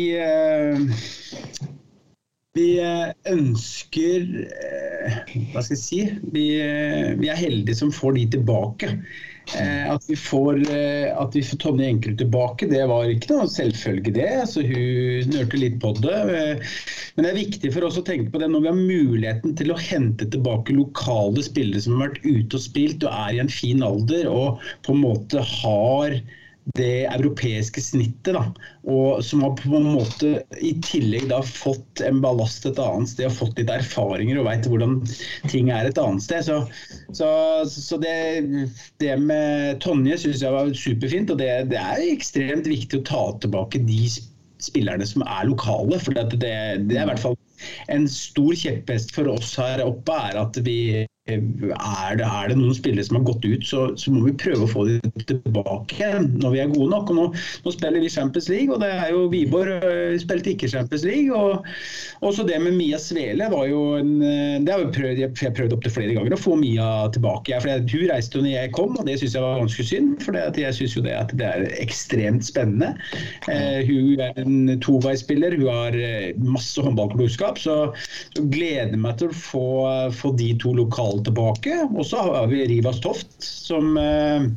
[2.58, 5.20] vi eh, ønsker eh,
[5.54, 6.00] Hva skal jeg si?
[6.34, 8.90] Vi, eh, vi, er heldige som får de tilbake.
[9.52, 10.62] At vi får,
[11.20, 14.28] at vi får Tonje Enkerud tilbake, det var ikke noe selvfølge, det.
[14.44, 16.20] Altså, hun nørte litt på det.
[17.16, 19.74] Men det er viktig for oss å tenke på det når vi har muligheten til
[19.74, 23.52] å hente tilbake lokale spillere som har vært ute og spilt og er i en
[23.52, 26.22] fin alder og på en måte har
[26.78, 28.34] det europeiske snittet.
[28.36, 28.44] Da,
[28.90, 33.30] og Som har på en måte i tillegg da fått en ballast et annet sted
[33.30, 35.00] og fått litt erfaringer og veit hvordan
[35.52, 36.48] ting er et annet sted.
[36.48, 36.60] Så,
[37.18, 37.30] så,
[37.68, 38.16] så det,
[39.04, 41.34] det, med Tonje syns jeg var superfint.
[41.34, 44.04] Og det, det, er ekstremt viktig å ta tilbake de
[44.62, 46.00] spillerne som er lokale.
[46.02, 47.38] For det, det, er i hvert fall
[47.94, 51.06] en stor kjepphest for oss her oppe er at vi
[51.38, 54.66] er det, er det noen spillere som har gått ut, så, så, må vi prøve
[54.66, 57.12] å få dem tilbake når vi er gode nok.
[57.12, 57.26] og Nå,
[57.66, 61.32] nå spiller vi Champions League, og det er jo Wiborg uh, spilte ikke Champions League.
[61.32, 61.66] og
[62.28, 65.96] Også det med Mia Svele var jo en Det har jeg prøvd, jeg prøvd opptil
[65.96, 67.60] flere ganger å få Mia tilbake.
[67.64, 70.16] For Hun reiste jo når jeg kom, og det syns jeg var ganske synd.
[70.24, 72.94] For jeg syns jo det at det er ekstremt spennende.
[73.52, 75.98] Eh, hun er en toveisspiller, hun har
[76.42, 77.78] masse håndballklokskap, så,
[78.36, 79.66] så gleder meg til å få,
[80.16, 81.78] få de to lokale tilbake.
[81.92, 84.52] Og så har vi Rivas Toft, som eh,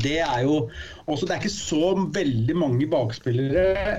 [0.00, 0.68] det er jo
[1.10, 3.96] også, Det er ikke så veldig mange bakspillere,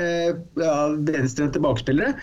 [0.00, 2.14] eh, ja, venstrehendte bakspillere,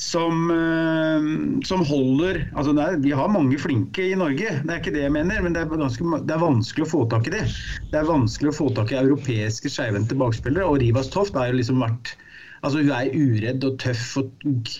[0.00, 1.26] som, eh,
[1.68, 5.12] som holder altså er, Vi har mange flinke i Norge, det er ikke det jeg
[5.12, 7.44] mener, men det er, ganske, det er vanskelig å få tak i det.
[7.92, 11.60] Det er vanskelig å få tak i europeiske skeivhendte bakspillere, og Rivas Toft har jo
[11.60, 12.16] liksom vært
[12.64, 14.30] Altså, hun er uredd og tøff og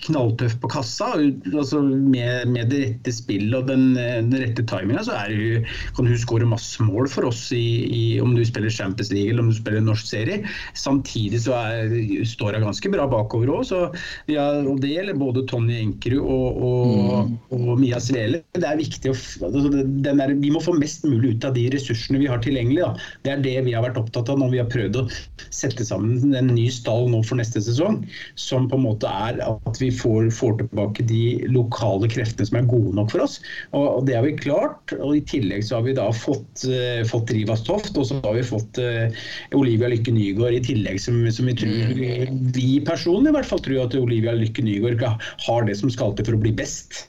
[0.07, 1.11] knalltøff på kassa.
[1.51, 5.67] Altså, med, med, det rette spillet og den, den rette timinga så hun,
[5.97, 9.45] kan hun skåre masse mål for oss i, i, om du spiller Champions League eller
[9.45, 10.41] om du spiller norsk serie.
[10.77, 11.93] Samtidig så er,
[12.25, 13.93] står hun ganske bra bakover òg.
[14.31, 17.37] Ja, og det gjelder både Tonje Enkerud og, og, mm.
[17.59, 18.41] og, Mia Svele.
[18.57, 22.21] Det er viktig å, altså, der, Vi må få mest mulig ut av de ressursene
[22.21, 22.81] vi har tilgjengelig.
[22.81, 23.07] Da.
[23.25, 25.07] Det er det vi har vært opptatt av når vi har prøvd å
[25.53, 27.99] sette sammen en ny stall nå for neste sesong sesong,
[28.39, 32.69] som på en måte er at vi får, får, tilbake de lokale kreftene som er
[32.69, 33.39] gode nok for oss.
[33.73, 34.95] Og, og Det har vi klart.
[34.99, 38.37] og I tillegg så har vi da fått, uh, fått Rivas Toft, og så har
[38.37, 39.25] vi fått uh,
[39.57, 42.51] Olivia Lykke Nygaard i tillegg, som, som vi tror mm.
[42.55, 45.03] vi personlig i hvert fall tror at Olivia Lykke Nygaard
[45.45, 47.05] har det som skal til for å bli best.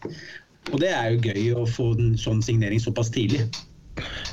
[0.73, 3.47] Og det er jo gøy å få en sånn signering såpass tidlig.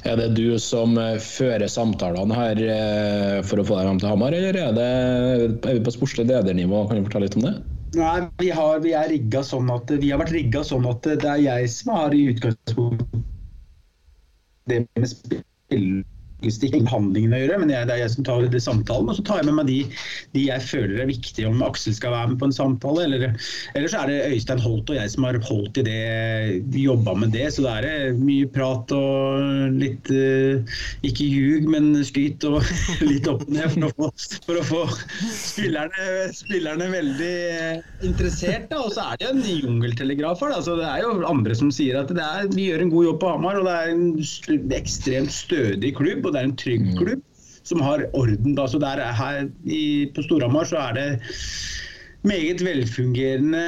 [0.04, 4.12] Er det du som eh, fører samtalene her eh, for å få deg hjem til
[4.12, 4.90] Hamar, eller er, det,
[5.64, 6.84] er vi på sportslig ledernivå?
[6.90, 7.54] Kan du fortelle litt om det?
[7.94, 8.96] Nei, vi, har, vi,
[9.46, 13.22] sånn at, vi har vært rigga sånn at det er jeg som har i utgangspunktet
[14.70, 15.88] det med spill
[16.50, 19.10] ikke med handlingen å gjøre, men jeg, det er jeg som tar det samtalen.
[19.12, 19.80] Og så tar jeg med meg de,
[20.36, 23.06] de jeg føler er viktige, om Aksel skal være med på en samtale.
[23.08, 23.26] Eller,
[23.74, 26.00] eller så er det Øystein Holt og jeg som har holdt i det,
[26.84, 27.48] jobba med det.
[27.56, 30.78] Så det er mye prat og litt uh,
[31.08, 32.60] Ikke ljug, men skryt og
[33.12, 34.12] litt opp ned for å få,
[34.48, 34.84] for å få
[35.32, 37.36] spillerne, spillerne, veldig
[38.08, 38.74] interessert.
[38.78, 40.56] Og så er det en jungeltelegraf her.
[40.58, 43.32] Altså, det er jo andre som sier at er, vi gjør en god jobb på
[43.34, 46.26] Hamar, og det er en ekstremt stødig klubb.
[46.28, 46.98] og det er en trygg mm.
[47.00, 47.30] klubb
[47.64, 48.56] som har orden.
[48.58, 48.68] Da.
[48.68, 51.08] Så der her i, på Storhamar så er det
[52.24, 53.64] meget velfungerende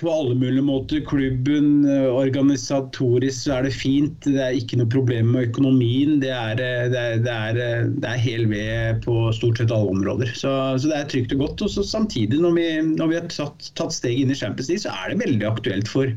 [0.00, 1.00] på alle mulige måter.
[1.08, 4.28] Klubben, organisatorisk så er det fint.
[4.28, 6.18] Det er ikke noe problem med økonomien.
[6.20, 6.68] Det er, det
[7.00, 10.32] er, det er, det er hel ved på stort sett alle områder.
[10.36, 11.64] Så, så det er trygt og godt.
[11.64, 14.84] Og så samtidig, når vi, når vi har tatt, tatt steg inn i Champions League,
[14.84, 16.12] så er det veldig aktuelt for,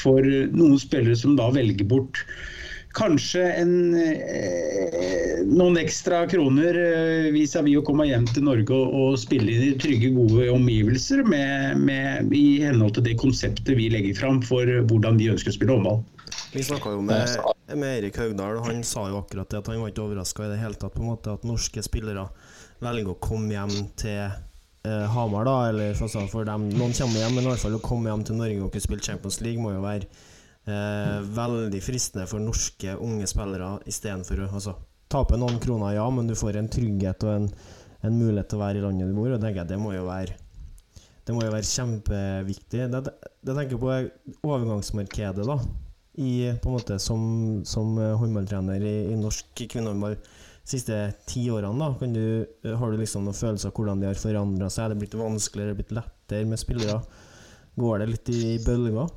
[0.00, 2.24] for noen spillere som da velger bort
[2.96, 9.18] kanskje en, eh, noen ekstra kroner eh, vis-à-vis å komme hjem til Norge og, og
[9.20, 14.42] spille i trygge, gode omgivelser med, med, i henhold til det konseptet vi legger fram
[14.42, 16.02] for hvordan vi ønsker å spille håndball.
[16.50, 17.36] Vi snakka jo med,
[17.78, 20.52] med Erik Haugdal, og han sa jo akkurat det at han var ikke overraska i
[20.52, 22.26] det hele tatt på en måte at norske spillere
[22.82, 27.46] velger å komme hjem til eh, Hamar, da, eller for dem, noen kommer hjem, men
[27.46, 29.84] i hvert fall å komme hjem til Norge og kunne spille Champions League må jo
[29.84, 30.10] være
[30.68, 34.74] Eh, veldig fristende for norske unge spillere istedenfor å altså,
[35.10, 37.48] tape noen kroner, ja, men du får en trygghet og en,
[38.04, 39.32] en mulighet til å være i landet du bor.
[39.32, 40.36] Og jeg, det må jo være
[41.26, 42.86] det må jo være kjempeviktig.
[42.90, 43.00] Det,
[43.46, 45.58] det tenker jeg på overgangsmarkedet, da.
[46.20, 47.20] I, på en måte som,
[47.68, 50.16] som håndballtrener i, i norsk kvinnehåndball
[50.66, 50.96] siste
[51.30, 51.78] ti årene.
[51.78, 54.88] da du, Har du liksom noen følelser av hvordan de har forandra seg?
[54.88, 56.98] Er det blitt vanskeligere, er det blitt lettere med spillere?
[57.80, 59.12] Går det litt i bølger?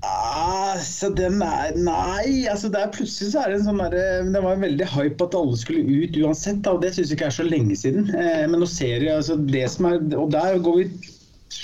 [0.00, 4.40] Altså, den er Nei, altså det er plutselig så er det en sånn derre Det
[4.40, 7.28] var en veldig hype at alle skulle ut uansett, da, og det syns jeg ikke
[7.28, 8.08] er så lenge siden.
[8.16, 10.90] Eh, men nå ser jeg altså det som er Og der går vi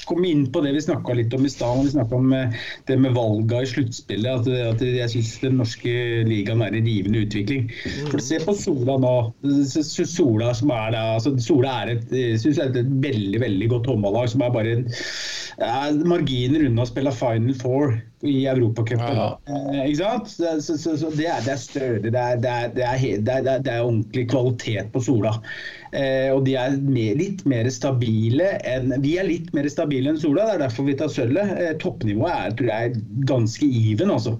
[0.07, 1.81] komme inn på det vi snakka litt om i stad.
[1.87, 2.55] Vi snakka om eh,
[2.91, 4.43] det med valga i sluttspillet.
[4.43, 5.95] At, at, jeg syns den norske
[6.27, 7.71] ligaen er i rivende utvikling.
[8.11, 9.15] For Se på Sola nå.
[9.87, 13.91] Sola som er da, altså Sola er et, synes jeg er et veldig veldig godt
[13.93, 14.89] håndballag som er bare en
[15.57, 17.95] ja, marginer unna å spille Final Four
[18.27, 19.17] i Europacupen.
[19.17, 19.61] Ja, ja.
[19.73, 20.31] eh, ikke sant?
[20.65, 24.27] Så, så, så det, er, det er er, det, er, det, er, det er, ordentlig
[24.33, 25.33] kvalitet på Sola.
[25.97, 30.21] Eh, og de er mer, litt mer stabile enn Vi er litt mer stabile enn
[30.21, 31.57] Sola, det er derfor vi tar sølvet.
[31.57, 34.37] Eh, toppnivået er, tror jeg, ganske even, altså.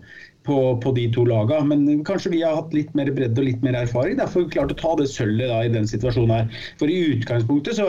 [0.47, 1.67] På, på, de to lagene.
[1.73, 4.19] Men kanskje vi har hatt litt mer bredde og litt mer erfaring.
[4.21, 6.63] Derfor klart å ta det sølvet da, i den situasjonen her.
[6.81, 7.89] For i utgangspunktet så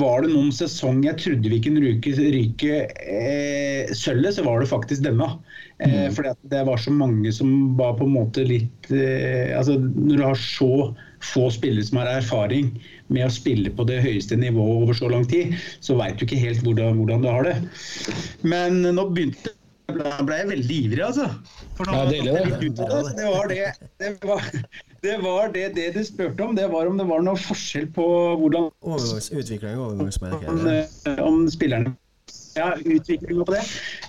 [0.00, 4.70] var det noen sesong jeg trodde vi kunne ryke, ryke eh, sølvet, så var det
[4.72, 5.30] faktisk denne.
[5.78, 6.14] Eh, mm.
[6.16, 10.24] For det var så mange som var på en måte litt eh, altså Når du
[10.24, 10.72] har så
[11.24, 12.70] få spillere som har erfaring
[13.12, 16.40] med å spille på det høyeste nivået over så lang tid, så veit du ikke
[16.40, 17.56] helt hvordan, hvordan du har det.
[18.46, 19.55] Men nå begynte
[19.86, 21.28] da ble jeg veldig ivrig, altså.
[21.78, 22.22] For nå, ja, det.
[22.26, 22.70] Det,
[23.16, 23.60] det var det
[24.00, 24.48] det var,
[25.02, 26.56] det var det, det, du spurte om.
[26.56, 28.06] Det var om det var noe forskjell på
[28.40, 30.50] hvordan Utvikling og overgangsmarkedet.
[30.50, 31.94] Om, eh, om spillerne
[32.56, 33.62] ja, utviklinga på det.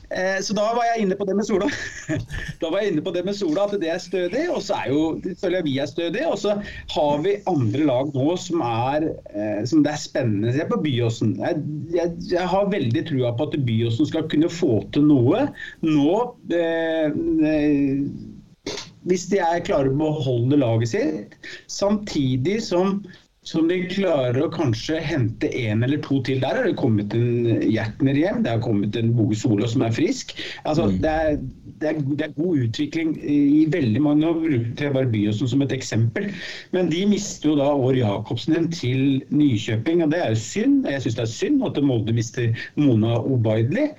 [0.09, 1.67] Eh, så da var jeg inne på det med Sola.
[2.61, 4.45] da var jeg inne på det med Sola, at det er stødig.
[4.53, 6.31] Og så er jo selvfølgelig vi er stødige.
[6.31, 6.55] Og så
[6.95, 10.55] har vi andre lag nå som er eh, som det er spennende.
[10.55, 11.35] Se på Byåsen.
[11.43, 11.61] Jeg,
[11.95, 15.47] jeg, jeg, har veldig trua på at Byåsen skal kunne få til noe
[15.85, 16.17] nå.
[16.55, 17.13] Eh,
[17.51, 18.75] eh,
[19.07, 21.37] hvis de er klare på å beholde laget sitt,
[21.71, 22.99] samtidig som
[23.47, 26.41] som de klarer å kanskje hente en eller to til.
[26.43, 29.95] Der har det kommet en Hjertner hjem, det har kommet en Boge Solo som er
[29.95, 30.35] frisk.
[30.65, 30.97] Altså, mm.
[31.05, 31.39] det, er,
[31.79, 34.25] det, er, det, er, god utvikling i veldig mange.
[34.25, 36.29] Nå bruker jeg bare Byåsen som et eksempel.
[36.75, 40.87] Men de mister jo da År Jacobsen til Nykjøping, og det er jo synd.
[40.91, 43.91] Jeg syns det er synd at Molde mister Mona Obaidli.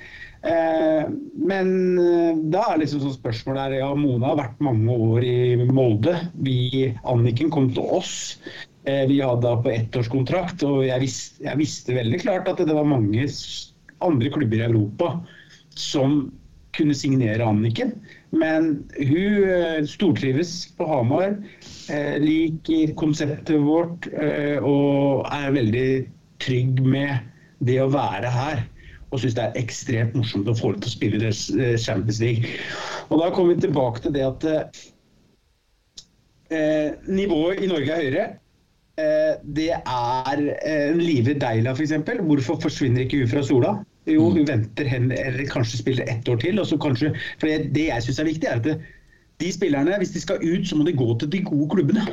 [0.46, 1.08] Eh,
[1.50, 5.38] men eh, da er liksom sånn spørsmålet her, ja, Mona har vært mange år i
[5.66, 6.14] Molde.
[6.44, 8.37] Vi, Anniken kom til oss.
[8.84, 12.76] Eh, vi hadde da på ettårskontrakt, og jeg visste, jeg visste, veldig klart at det
[12.76, 13.26] var mange
[14.04, 15.16] andre klubber i Europa
[15.74, 16.28] som
[16.76, 17.94] kunne signere Anniken.
[18.30, 21.36] Men hun eh, stortrives på Hamar,
[21.90, 24.08] eh, liker konseptet vårt
[24.62, 25.88] og er veldig
[26.42, 27.18] trygg med
[27.66, 28.66] det å være her.
[29.08, 32.58] Og syns det er ekstremt morsomt å få henne til å spille i Champions League.
[33.08, 34.44] Og da kommer vi tilbake til det at
[36.52, 38.26] eh, nivået i Norge er høyere.
[38.98, 41.94] Eh, det er en Live Deila f.eks.
[42.06, 43.74] For Hvorfor forsvinner ikke hun fra Sola?
[44.08, 44.48] Jo, hun mm.
[44.48, 46.58] venter hen, eller kanskje spiller ett år til.
[46.58, 48.88] og så kanskje, for Det, det jeg syns er viktig, er at
[49.38, 52.06] de spillerne, hvis de skal ut, så må de gå til de gode klubbene.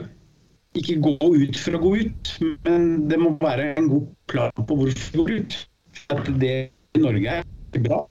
[0.76, 2.34] Ikke gå ut for å gå ut,
[2.68, 5.56] men det må være en god plan på hvorfor de går ut.
[6.12, 6.56] At det
[6.96, 8.04] i Norge er bra.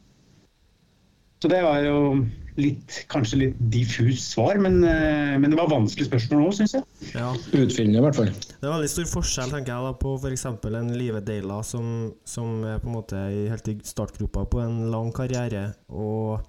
[1.43, 2.25] Så det var jo
[2.61, 6.85] litt, kanskje litt diffust svar, men, eh, men, det var vanskelig spørsmål òg, syns jeg.
[7.15, 7.33] Ja.
[7.35, 8.31] Utfyllende, i hvert fall.
[8.31, 10.47] Det er veldig stor forskjell tenker jeg da, på f.eks.
[10.49, 15.11] en Live Deila som, som, er på en måte helt i startgropa på en lang
[15.15, 16.45] karriere, og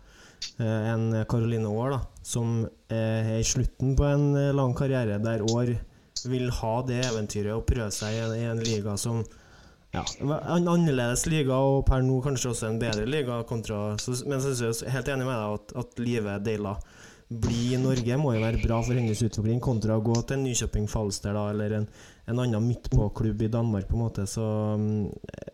[0.59, 5.73] eh, en Caroline Aar som er i slutten på en lang karriere, der Aar
[6.25, 9.23] vil ha det eventyret og prøve seg i en, i en liga som
[9.95, 10.03] ja,
[10.55, 13.41] en annerledes liga, og per nå kanskje også en bedre liga.
[13.47, 16.75] Kontra, så, men så er jeg helt enig med deg at, at Live Deila
[17.27, 20.85] bli i Norge må jo være bra for hennes utvikling, kontra å gå til Nykjøping
[20.89, 21.87] Falster da, eller en,
[22.29, 23.87] en annen midtpåklubb i Danmark.
[23.89, 24.43] på en måte Så
[24.77, 25.07] um,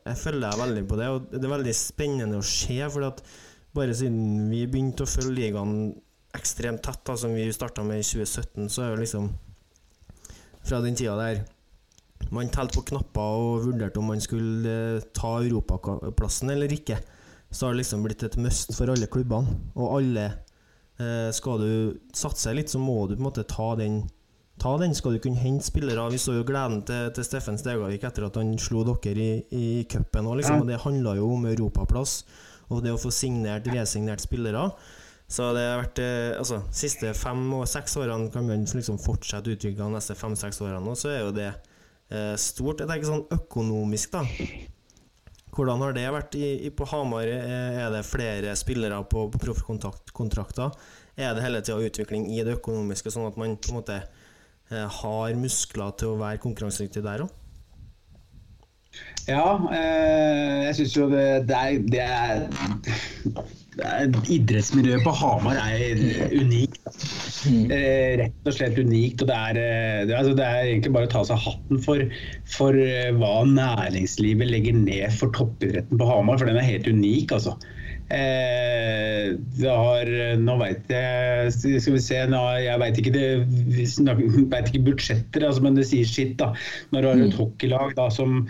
[0.04, 2.82] jeg følger deg veldig på det, og det er veldig spennende å se.
[2.92, 3.24] For at
[3.76, 5.78] bare siden vi begynte å følge ligaen
[6.36, 9.32] ekstremt tett, da, som vi starta med i 2017, så er jo liksom
[10.62, 11.40] Fra den tida der
[12.30, 17.00] man telte på knapper og vurderte om man skulle eh, ta europaplassen eller ikke.
[17.52, 19.58] Så har det liksom blitt et must for alle klubbene.
[19.76, 24.04] Og alle eh, Skal du satse litt, så må du på en måte ta den.
[24.62, 26.06] Ta den skal du kunne hente spillere.
[26.14, 29.68] Vi så jo gleden til, til Steffen Stegavik etter at han slo dere i, i
[29.90, 30.30] cupen.
[30.38, 32.22] Liksom, og det handla jo om europaplass
[32.72, 34.70] og det å få signert, resignert spillere.
[35.32, 39.54] Så det har vært eh, altså, siste fem og seks årene kan man liksom fortsette
[39.54, 40.92] utviklinga neste fem-seks årene.
[40.92, 41.50] Og så er jo det
[42.38, 42.82] stort.
[42.84, 44.26] Jeg tenker sånn økonomisk, da.
[45.52, 47.28] Hvordan har det vært i, i, på Hamar?
[47.28, 50.72] Eh, er det flere spillere på, på proffkontrakter?
[51.20, 54.88] Er det hele tida utvikling i det økonomiske, sånn at man på en måte eh,
[55.02, 57.38] har muskler til å være konkurransedyktig der òg?
[59.28, 59.44] Ja,
[59.76, 66.02] eh, jeg syns jo det, det, er, det er idrettsmiljøet på Hamar er
[66.36, 66.82] unikt.
[67.48, 69.22] Eh, rett og slett unikt.
[69.24, 72.04] og det er, eh, det, altså, det er, egentlig bare å ta seg hatten for,
[72.52, 77.32] for eh, hva næringslivet legger ned for toppidretten på Hamar, for den er helt unik.
[77.32, 77.56] altså.
[78.12, 79.32] Eh,
[79.64, 85.80] har, nå veit jeg Skal vi se nå, Jeg veit ikke, ikke, budsjetter, altså, men
[85.80, 86.36] det sier sitt.
[86.42, 86.52] da.
[86.92, 87.38] Når du har et mm.
[87.40, 88.42] hockeylag da, som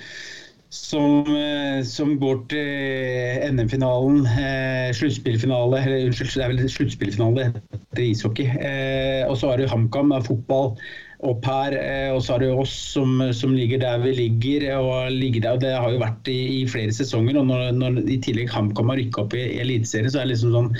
[0.71, 8.47] som, eh, som, går til NM-finalen, eh, sluttspillfinale Unnskyld, det er vel sluttspillfinale etter ishockey.
[8.55, 10.77] Eh, og så har du HamKam, fotball.
[11.21, 11.75] opp her.
[11.77, 14.63] Eh, og så har du oss som, som, ligger der vi ligger.
[14.79, 17.37] og ligger der, og Det har jo vært i, i flere sesonger.
[17.37, 20.55] og Når, når i tillegg HamKam har rykka opp i Eliteserien, så er det liksom
[20.55, 20.71] sånn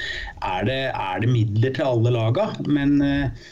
[0.41, 2.49] Er det, er det midler til alle laga?
[2.65, 3.51] Men eh,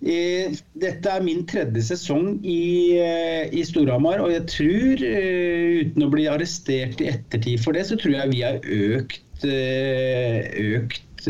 [0.00, 6.10] dette er min tredje sesong i, eh, i Storhamar, og jeg tror, eh, uten å
[6.10, 10.48] bli arrestert i ettertid for det, så tror jeg vi har økt, eh,
[10.80, 11.28] økt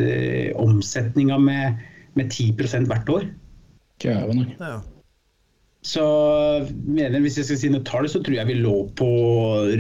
[0.55, 1.83] omsetninga med,
[2.15, 3.27] med 10% hvert år.
[3.99, 4.55] Kjævende.
[4.61, 4.81] Ja.
[5.83, 6.05] Så
[6.87, 9.11] mener, hvis jeg skal si noe tall, så tror jeg vi lå på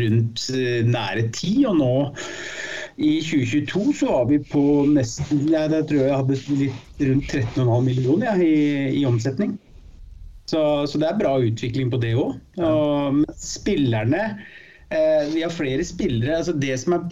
[0.00, 0.48] rundt
[0.88, 1.64] nære ti.
[1.68, 1.94] Og nå
[3.00, 7.86] i 2022 så var vi på nesten ja, Jeg tror jeg hadde litt rundt 13,5
[7.86, 9.56] millioner ja, i, i, omsetning.
[10.50, 10.60] Så,
[10.90, 12.36] så, det er bra utvikling på det òg.
[13.40, 14.24] Spillerne
[14.92, 16.42] eh, Vi har flere spillere.
[16.42, 17.06] altså Det som er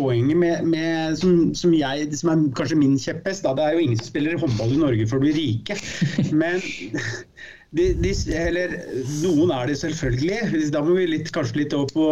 [0.00, 4.00] poenget med, med som, som, jeg, som er kanskje min kjepphest, det er jo ingen
[4.00, 5.76] som spiller håndball i Norge for å bli rike.
[6.32, 6.64] Men
[7.70, 8.72] de, de, eller,
[9.22, 10.70] noen er det selvfølgelig.
[10.74, 12.06] Da må vi litt, kanskje litt opp på,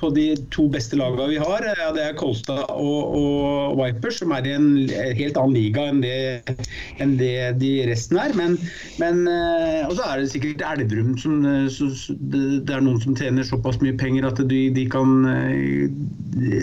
[0.00, 1.62] på, de to beste lagene vi har.
[1.78, 6.00] Ja, det er Kolstad og, og, Vipers, som er i en helt annen liga enn
[6.02, 6.56] det,
[7.02, 8.34] enn det de resten er.
[8.34, 8.56] Men,
[8.98, 13.78] men eh, Og så er det sikkert Elverum som Det er noen som tjener såpass
[13.84, 15.86] mye penger at de, de kan eh,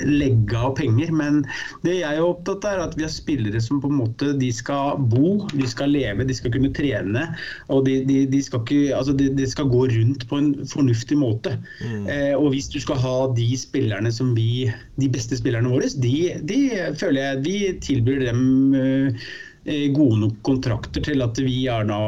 [0.09, 1.15] legge av penger.
[1.15, 1.45] Men
[1.87, 4.51] det jeg er opptatt av, er at vi har spillere som på en måte de
[4.51, 7.29] skal bo, de skal leve, de skal kunne trene.
[7.71, 11.17] og de, de de skal, ikke, altså det, de skal gå rundt på en fornuftig
[11.21, 11.55] måte.
[11.83, 12.07] Mm.
[12.09, 14.65] Eh, og hvis du skal ha de spillerne som vi,
[14.99, 16.59] de beste spillerne våre, de, de
[16.99, 18.43] føler jeg vi tilbyr dem
[18.79, 19.29] eh,
[19.65, 22.01] eh, gode nok kontrakter til at vi gjerne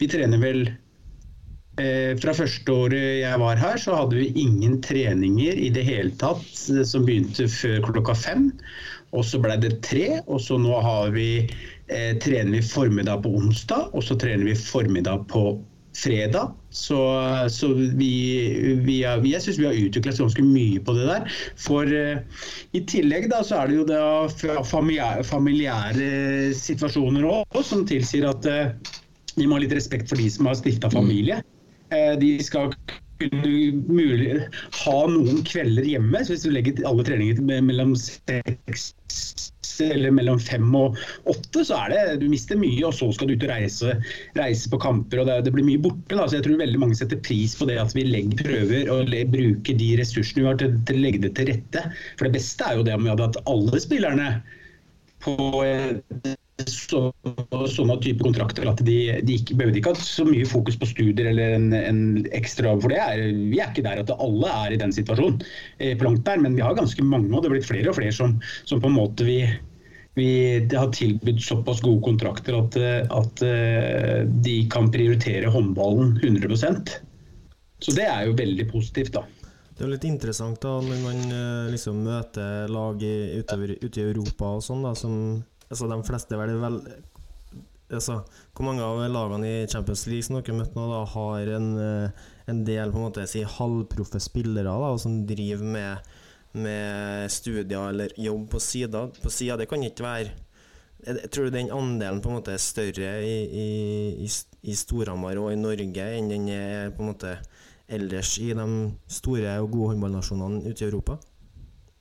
[0.00, 5.62] Vi trener vel eh, fra første året jeg var her, så hadde vi ingen treninger
[5.68, 8.50] i det hele tatt eh, som begynte før klokka fem.
[9.16, 11.46] Og så ble det tre, og så nå har vi
[11.88, 15.56] eh, trener vi formiddag på onsdag, og så trener vi formiddag på
[15.96, 16.52] fredag.
[16.70, 16.98] Så,
[17.50, 18.10] så vi,
[18.84, 21.38] vi er, jeg syns vi har utviklet ganske mye på det der.
[21.60, 22.44] For eh,
[22.76, 26.10] i tillegg da, så er det jo da familiære, familiære
[26.58, 28.92] situasjoner òg som tilsier at eh,
[29.36, 31.40] vi må ha litt respekt for de som har stifta familie.
[31.94, 32.72] Eh, de skal
[33.20, 33.50] kunne
[33.88, 34.40] mulig,
[34.82, 36.22] ha noen kvelder hjemme.
[36.24, 38.92] så Hvis du legger alle treninger mellom seks
[39.84, 40.96] eller mellom fem og
[41.28, 43.96] åtte, så er det du mister mye, og så skal du ut og reise,
[44.38, 45.20] reise på kamper.
[45.20, 46.14] og det, det, blir mye borte.
[46.14, 46.24] Da.
[46.24, 49.02] så Jeg tror veldig mange setter pris på det at vi legger, prøver å
[49.32, 51.84] bruke de ressursene vi har til, til, å legge det til rette.
[52.16, 54.30] For det beste er jo det om vi hadde hatt alle spillerne
[55.24, 55.36] på
[56.64, 57.00] så,
[57.68, 61.28] sånne type kontrakter at de, de ikke behøver ikke ha så mye fokus på studier
[61.28, 62.02] eller en, en
[62.36, 65.42] ekstra For det er, vi er ikke der at alle er i den situasjonen
[65.78, 67.98] eh, på langt der, men vi har ganske mange, og det har blitt flere og
[67.98, 69.42] flere som, som på en måte vi,
[70.16, 70.28] vi
[70.72, 72.78] har tilbudt såpass gode kontrakter at,
[73.12, 76.94] at uh, de kan prioritere håndballen 100%
[77.84, 79.26] Så det er jo veldig positivt, da.
[79.76, 84.00] Det er jo litt interessant da når man uh, liksom møter lag i, utover, ute
[84.00, 85.20] i Europa og sånn, da, som
[85.70, 86.80] altså de fleste vel, vel
[87.90, 88.20] altså,
[88.54, 92.24] Hvor mange av lagene i Champions League som dere møtte nå, da, har en, eh,
[92.50, 96.16] en del på en måte si, halvproffe spillere da, som driver med,
[96.56, 99.06] med studier eller jobb på sida?
[99.22, 100.34] På sida, det kan ikke være
[101.06, 103.34] jeg tror den andelen på en måte er større i,
[104.24, 104.26] i,
[104.66, 107.36] i Storhamar og i Norge enn den er på en måte
[107.86, 108.66] ellers i de
[109.06, 111.18] store og gode håndballnasjonene ute i Europa?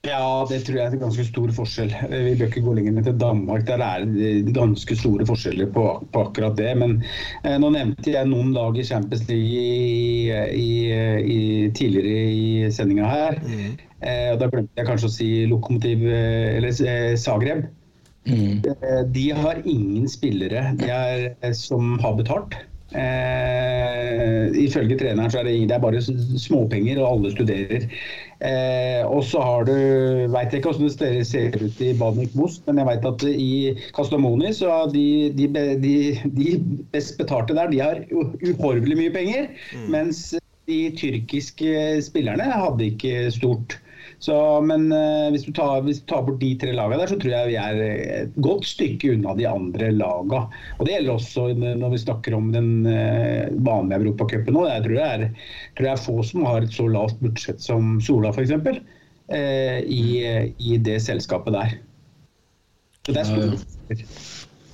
[0.05, 1.93] Ja, det tror jeg er en ganske stor forskjell.
[2.11, 3.63] Vi bør ikke gå lenger ned til Danmark.
[3.67, 6.75] Der er det ganske store forskjeller på, på akkurat det.
[6.77, 6.99] Men
[7.43, 10.29] eh, nå nevnte jeg noen lag i Champions League i,
[10.61, 10.69] i,
[11.37, 11.39] i,
[11.73, 13.41] tidligere i sendinga her.
[13.41, 13.73] Mm.
[14.05, 17.65] Eh, og Da glemte jeg kanskje å si Lokomotiv eh, eller eh, Zagreb.
[18.29, 18.61] Mm.
[18.61, 22.57] Eh, de har ingen spillere de er, som har betalt.
[22.95, 27.87] Eh, ifølge treneren så er det, det er bare småpenger, og alle studerer.
[28.45, 29.75] Eh, og så har du
[30.31, 33.53] Veit ikke hvordan det ser ut i Badnik Most, men jeg vet at i
[33.95, 35.05] Kastamoni så har de,
[35.37, 35.47] de,
[35.83, 35.95] de,
[36.37, 36.49] de,
[36.95, 39.49] best betalte der, de har uhorvelig mye penger.
[39.73, 39.87] Mm.
[39.95, 40.27] Mens
[40.67, 43.79] de tyrkiske spillerne hadde ikke stort.
[44.25, 44.35] Så,
[44.65, 47.33] men uh, hvis, du tar, hvis, du tar, bort de tre lagene der, så tror
[47.33, 47.81] jeg vi er
[48.23, 50.39] et godt stykke unna de andre lagene.
[50.79, 54.65] Og Det gjelder også når vi snakker om den uh, vanlige Europacupen nå.
[54.71, 57.99] Jeg tror det, er, tror jeg er få som har et så lavt budsjett som
[58.01, 58.55] Sola f.eks.
[58.55, 60.05] Uh, i,
[60.57, 61.77] i det selskapet der.
[63.05, 64.17] Så det er store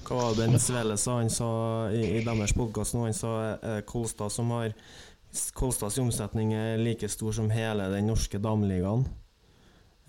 [0.08, 1.52] Hva var det Ben Svele sa, han sa
[1.92, 3.06] i, i deres podkast nå?
[3.08, 4.72] Han sa eh, Kolstad som har
[5.56, 9.06] Kolstads omsetning er like stor som hele den norske dameligaen.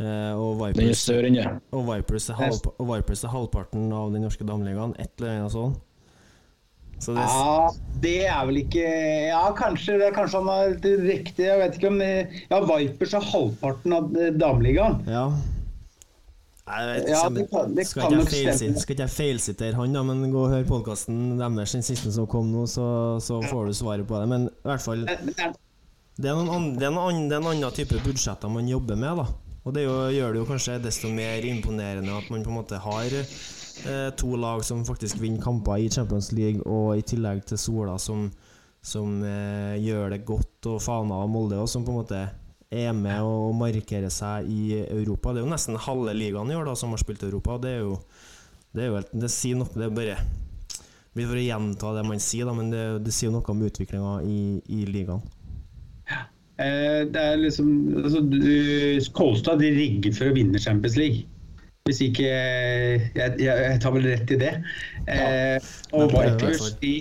[0.02, 4.24] Uh, og Vipers, den er Og Vipers er, halv, og Vipers er halvparten av den
[4.26, 4.96] norske dameligaen.
[4.98, 5.78] Et eller annet sånt.
[7.02, 7.68] Så det, Ja,
[8.02, 8.82] det er vel ikke
[9.28, 10.74] Ja, kanskje, det er kanskje han har
[11.06, 11.46] riktig.
[11.48, 15.02] Jeg vet ikke om Ja, Vipers er halvparten av eh, dameligaen.
[15.06, 15.26] ja.
[16.62, 19.92] Jeg vet, Ja, det kan- det skal ikke jeg feilsi- skal ikke jeg feilsitere han,
[19.92, 23.66] da, men gå og hør podkasten deres, den siste som kom nå, så, så får
[23.66, 24.28] du svaret på det.
[24.28, 25.50] Men i hvert fall det er-
[26.30, 29.26] er, noen det, er noen det er en annen type budsjetter man jobber med, da.
[29.62, 32.80] Og det jo, gjør det jo kanskje desto mer imponerende at man på en måte
[32.82, 37.60] har eh, to lag som faktisk vinner kamper i Champions League, og i tillegg til
[37.62, 38.26] Sola som,
[38.82, 42.22] som eh, gjør det godt, og Fana og Molde, også, som på en måte
[42.72, 45.30] er med og markerer seg i Europa.
[45.30, 47.60] Det er jo nesten halve ligaen i år da som har spilt i Europa.
[47.62, 47.98] Det er jo,
[48.72, 50.16] det er jo helt, det sier noe Det er bare
[51.12, 54.14] blir for å gjenta det man sier, da, men det, det sier noe om utviklinga
[54.24, 54.38] i,
[54.72, 55.20] i ligaen.
[56.62, 57.70] Eh, Det er liksom
[58.04, 61.26] altså, du- Kolstad de rigger for å vinne Champions League.
[61.88, 64.52] Hvis ikke Jeg, jeg, tar vel rett i det.
[65.10, 65.58] Eh,
[65.92, 67.00] og er Vipers, de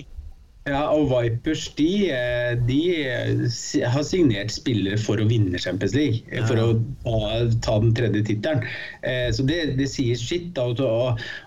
[0.62, 6.22] ja, og Vipers de, eh, de eh, har signert spillere for å vinne Champions League.
[6.46, 6.68] For å
[7.02, 8.62] ta, ta den tredje tittelen.
[9.02, 10.58] Eh, så det, det sier sitt.
[10.62, 10.78] Og,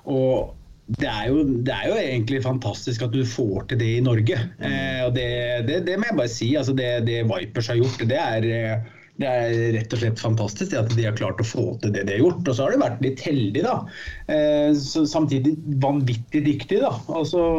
[0.03, 0.51] og
[0.85, 4.37] det er, jo, det er jo egentlig fantastisk at du får til det i Norge.
[4.61, 5.29] Eh, og det,
[5.65, 6.51] det, det må jeg bare si.
[6.59, 10.75] Altså det, det Vipers har gjort, det er, eh, det er rett og slett fantastisk
[10.77, 12.45] at de har klart å få til det de har gjort.
[12.45, 13.97] Og så har de vært litt heldige, da.
[14.29, 16.93] Eh, så samtidig vanvittig dyktige, da.
[17.17, 17.55] Altså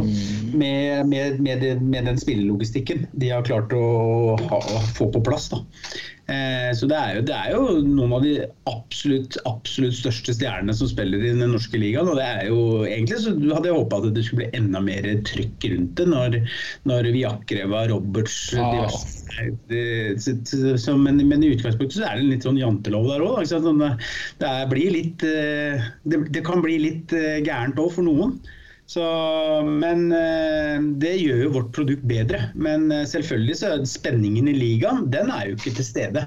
[0.55, 3.87] med, med, med, med den spillelogistikken de har klart å,
[4.39, 5.65] ha, å få på plass, da.
[6.27, 8.33] Eh, så det er, jo, det er jo noen av de
[8.71, 12.11] absolutt, absolutt største stjernene som spiller i den norske ligaen.
[12.11, 15.07] Og det er jo egentlig så hadde jeg håpa at det skulle bli enda mer
[15.29, 16.41] trykk rundt det når,
[16.91, 18.75] når Viakreva, Roberts ah.
[18.75, 19.17] diverse
[19.69, 20.33] det, så,
[20.79, 23.41] så, men, men i utgangspunktet så er det litt sånn jantelov der òg.
[23.49, 23.83] Sånn,
[24.41, 28.39] det, blir litt, eh, det, det kan bli litt eh, gærent òg for noen.
[28.87, 29.03] Så,
[29.67, 32.39] men eh, det gjør jo vårt produkt bedre.
[32.55, 36.27] Men eh, selvfølgelig så er spenningen i ligaen, den er jo ikke til stede.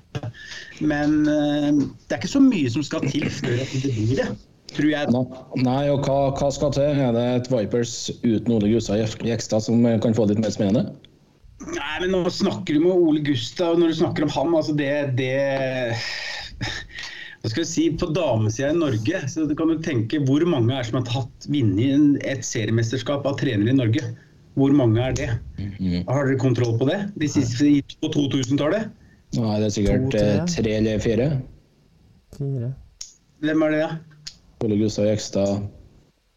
[0.84, 4.28] Men eh, det er ikke så mye som skal til før at det blir det,
[4.76, 5.14] tror jeg.
[5.64, 7.00] Nei, og hva, hva skal til?
[7.08, 7.96] Er det et Vipers
[8.26, 10.84] uten Ole Gustav Jekstad som kan få litt mer smede?
[11.70, 14.76] Nei, men nå snakker du med Ole Gustav, og når du snakker om ham, altså
[14.80, 15.32] det, det
[17.50, 20.76] Hva skal vi si, På damesida i Norge, så du kan du tenke hvor mange
[20.78, 24.04] er som har tatt vunnet et seriemesterskap av trenere i Norge?
[24.60, 25.30] Hvor mange er det?
[26.06, 27.00] Har dere kontroll på det?
[27.18, 27.72] De siste
[28.04, 28.92] på 2000-tallet?
[29.34, 30.28] Nei, det er sikkert To, tre.
[30.36, 31.28] eh, tre eller fire.
[32.38, 32.70] Fire.
[33.42, 34.36] Hvem er det, da?
[34.68, 35.68] Ole Gustav Jekstad,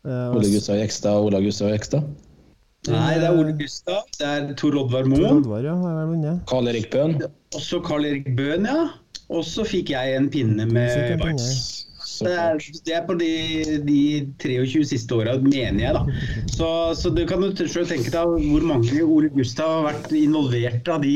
[0.02, 2.08] Eh, Ole Gustav Jekstad og Ola Gustav Jekstad.
[2.90, 4.00] Nei, det er Ole Gustav.
[4.18, 5.36] Det er Tor Oddvar Tor Moen.
[5.44, 6.32] Oddvar, ja.
[6.50, 7.20] Karl Erik Bøhn.
[7.54, 8.88] Også Karl Erik Bøhn, ja.
[9.33, 11.83] Og så fikk jeg en pinne med Bites.
[12.12, 13.28] Så Det er, det er på de,
[13.87, 13.99] de
[14.43, 16.03] 23 siste åra, mener jeg, da.
[16.51, 16.68] Så,
[16.99, 21.07] så du kan jo selv tenke deg hvor mange Ole Gustav har vært involvert av
[21.07, 21.14] de,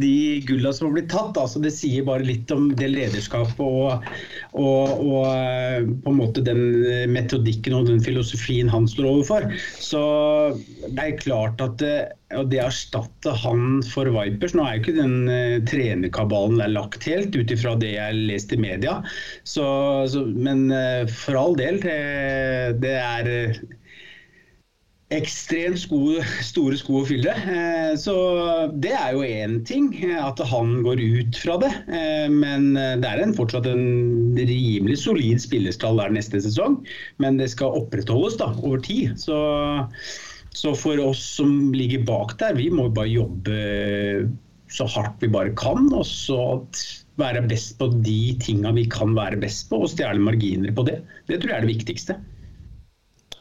[0.00, 0.12] de
[0.48, 1.40] gulla som har blitt tatt.
[1.40, 4.06] Altså, det sier bare litt om det lederskapet og,
[4.52, 6.62] og, og eh, på en måte den
[7.10, 9.50] metodikken og den filosofien han står overfor.
[9.82, 10.00] Så
[10.86, 11.96] det er klart at det,
[12.38, 16.72] og det å erstatte han for Vipers Nå er jo ikke den uh, trenerkabalen der
[16.74, 19.00] lagt helt, ut ifra det jeg leste i media.
[19.42, 19.66] Så,
[20.10, 21.98] så, men uh, for all del, det,
[22.84, 23.60] det er eh,
[25.10, 27.32] ekstremt sko, store sko å fylle.
[27.98, 28.14] Så
[28.78, 31.70] det er jo én ting, at han går ut fra det.
[32.30, 36.78] Men det er en, fortsatt en rimelig solid spillerstall der neste sesong.
[37.18, 39.18] Men det skal opprettholdes da, over tid.
[39.18, 39.40] Så,
[40.56, 43.58] så for oss som ligger bak der, vi må bare jobbe
[44.70, 45.90] så hardt vi bare kan.
[45.94, 46.40] Og så
[47.20, 51.00] være best på de tinga vi kan være best på, og stjele marginer på det.
[51.28, 52.20] Det tror jeg er det viktigste.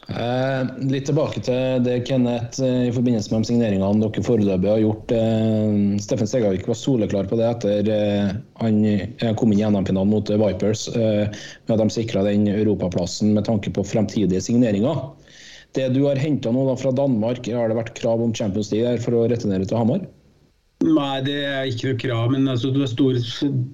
[0.09, 4.81] Eh, litt tilbake til det Kenneth eh, i forbindelse med de signeringene dere foreløpig har
[4.81, 5.13] gjort.
[5.13, 8.31] Eh, Steffen Stegavik var soleklar på det etter eh,
[8.63, 12.49] han eh, kom inn i NM-finalen mot eh, Vipers, eh, med at de sikra den
[12.49, 15.11] europaplassen med tanke på fremtidige signeringer.
[15.77, 18.89] Det du har henta nå da fra Danmark, har det vært krav om Champions League
[18.89, 20.07] der for å returnere til Hamar?
[20.79, 22.29] Nei, det er ikke noe krav.
[22.31, 23.17] Men altså, det, er stor,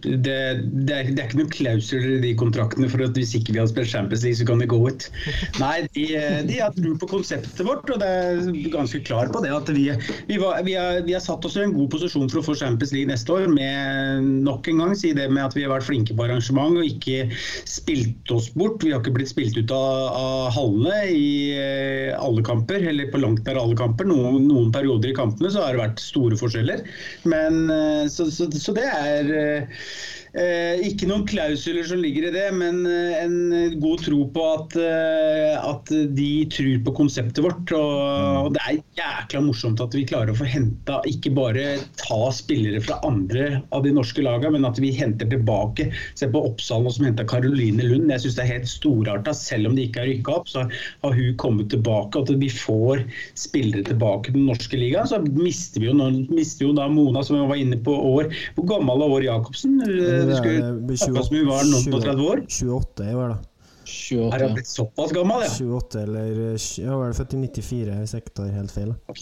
[0.02, 3.54] det, det, er, det er ikke noen klausuler i de kontraktene for at hvis ikke
[3.54, 5.06] vi har spilt Champions League, så kan vi gå ut.
[5.62, 6.06] Nei, de,
[6.50, 9.84] de har tro på konseptet vårt, og det er ganske klar på det at vi,
[10.32, 12.58] vi, var, vi, har, vi har satt oss i en god posisjon for å få
[12.58, 13.46] Champions League neste år.
[13.54, 16.90] Med nok en gang si det med at vi har vært flinke på arrangement og
[16.90, 17.30] ikke
[17.70, 18.82] spilt oss bort.
[18.82, 23.22] Vi har ikke blitt spilt ut av, av hallene i eh, alle kamper, eller på
[23.22, 24.10] langt nær alle kamper.
[24.10, 26.82] Noen, noen perioder i kampene så har det vært store forskjeller.
[27.24, 29.64] Men, eh, så, så, så det er eh,
[30.36, 35.56] ikke noen klausuler som ligger i det, men eh, en god tro på at, eh,
[35.56, 37.72] at de tror på konseptet vårt.
[37.76, 38.02] Og,
[38.42, 41.66] og, det er jækla morsomt at vi klarer å få henta ikke bare
[42.02, 45.88] ta spillere fra andre av de norske lagene, men at vi henter tilbake.
[46.20, 48.12] Se på Oppsal som henta Karoline Lund.
[48.12, 49.36] Jeg syns det er helt storarta.
[49.36, 52.26] Selv om de ikke har rykka opp, så har hun kommet tilbake.
[52.26, 53.06] At vi får
[53.40, 55.08] spillere tilbake til den norske ligaen.
[55.08, 58.32] Så mister vi jo, mister jo da Mona, som vi var inne på år.
[58.60, 59.80] Hvor gammel er År Jacobsen?
[60.30, 62.46] Det skulle akkurat som var nå på 30 år.
[62.52, 63.52] 28 i år, da.
[63.86, 64.30] 28.
[64.34, 65.52] Er hun blitt såpass gammel, ja?
[65.52, 66.40] 28 eller
[66.82, 68.96] Ja, var det født i 94, hvis jeg ikke tar helt feil.
[68.96, 69.14] da.
[69.14, 69.22] Ok,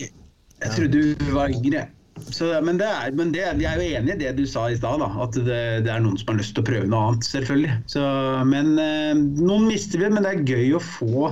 [0.63, 1.87] Jeg trodde du var yngre.
[2.29, 4.77] Så, men det er, men det, jeg er jo enig i det du sa i
[4.77, 7.25] stad, at det, det, er noen som har lyst til å prøve noe annet.
[7.25, 7.77] selvfølgelig.
[7.89, 8.03] Så,
[8.49, 11.31] men eh, Noen mister vi, men det er gøy å få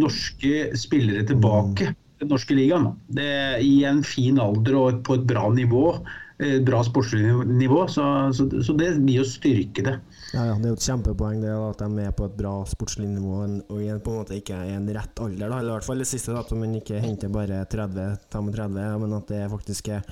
[0.00, 2.88] norske spillere tilbake til den norske ligaen.
[3.14, 3.28] Det,
[3.60, 5.84] I en fin alder og på et bra nivå.
[6.38, 7.80] Et bra sportslig nivå.
[7.90, 8.02] Så,
[8.36, 9.96] så, så det gir jo styrke det.
[10.34, 13.08] Ja, ja, Det er jo et kjempepoeng det at de er på et bra sportslig
[13.10, 15.48] nivå og igjen på en måte ikke er i en rett alder.
[15.48, 19.32] da, eller i hvert fall det siste, at man ikke henter bare 30-35, men at
[19.32, 20.04] det faktisk er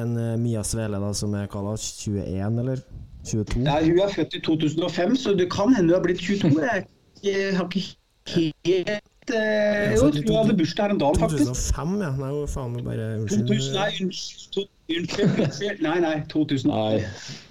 [0.00, 2.82] en uh, Mia Svele da, som er hva 21 eller
[3.24, 3.64] 22?
[3.64, 6.52] Ja, hun er født i 2005, så det kan hende hun har blitt 22.
[6.64, 6.84] Jeg,
[7.24, 7.86] jeg har ikke
[8.34, 11.48] helt eh, Jo, hun hadde bursdag her en dag, faktisk.
[11.48, 12.12] 2005, ja.
[12.20, 14.68] Nei, faen meg bare 2000, nei, unnskyld.
[14.98, 15.38] Unnskyld.
[15.38, 15.80] unnskyld.
[15.86, 16.16] Nei, nei.
[16.28, 16.74] 2001.
[16.74, 17.04] Nei,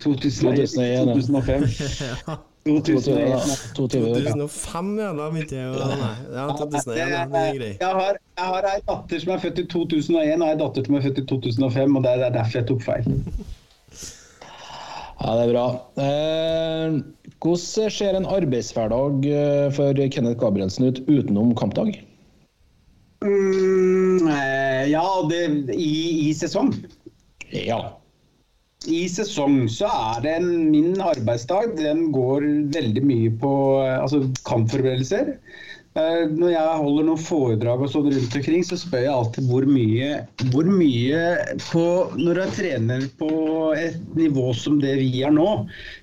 [0.04, 1.04] 2000, 2001, ja.
[1.06, 1.68] 2005.
[2.66, 3.40] 22, da.
[3.74, 3.74] 2001.
[3.76, 5.14] 22, 2005, ja.
[5.16, 7.86] Da begynte jeg å Nei, ja, 2001, det er greit.
[7.86, 11.00] Jeg har, jeg har ei datter som er født i 2001 og ei datter som
[11.00, 13.10] er født i 2005, og det er derfor jeg tok feil.
[15.20, 15.66] Ja, det er bra.
[16.00, 17.00] Eh,
[17.44, 21.98] hvordan ser en arbeidshverdag eh, for Kenneth Gabrielsen ut utenom kampdag?
[23.20, 25.42] Mm, eh, ja, det,
[25.76, 26.72] i, i sesong.
[27.56, 27.80] Ja.
[28.88, 32.46] I sesong så er det en, min arbeidsdag den går
[32.76, 33.52] veldig mye på
[33.84, 35.34] eh, altså, kampforberedelser.
[36.00, 39.68] Eh, Når jeg holder noen foredrag og sånn rundt omkring, så spør jeg alltid hvor
[39.68, 40.22] mye,
[40.54, 41.24] hvor mye
[41.66, 41.84] på,
[42.20, 43.32] Når jeg trener på
[43.76, 45.50] et nivå som det vi er nå,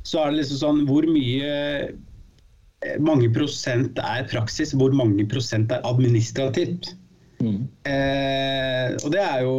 [0.05, 1.49] så er det liksom sånn Hvor mye
[1.87, 6.93] eh, mange prosent er praksis, hvor mange prosent er administrativt?
[7.41, 7.65] Mm.
[7.89, 9.57] Eh, og det er jo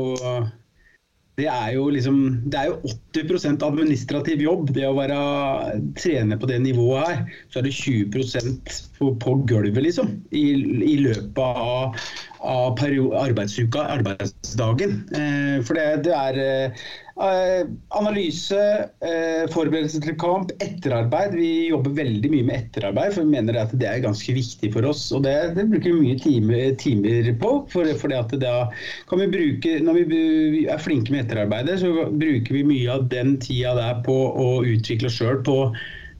[1.37, 2.15] det er jo liksom
[2.49, 5.17] Det er jo 80% administrativ jobb, det å være
[5.99, 7.19] trene på det nivået her.
[7.53, 8.55] Så er det 20
[8.97, 10.15] på, på gulvet, liksom.
[10.33, 10.45] I,
[10.93, 11.99] i løpet av,
[12.41, 12.81] av
[13.21, 14.97] arbeidsuka, arbeidsdagen.
[15.13, 18.59] Eh, for det, det er eh, analyse,
[19.01, 21.33] eh, forberedelse til kamp, etterarbeid.
[21.37, 24.85] Vi jobber veldig mye med etterarbeid, for vi mener at det er ganske viktig for
[24.85, 25.07] oss.
[25.15, 27.53] Og det, det bruker vi mye timer, timer på.
[27.73, 28.13] For, for
[29.23, 33.73] vi bruke, når vi er flinke med etterarbeidet, så bruker vi mye av den tida
[33.77, 35.59] der på å utvikle oss sjøl på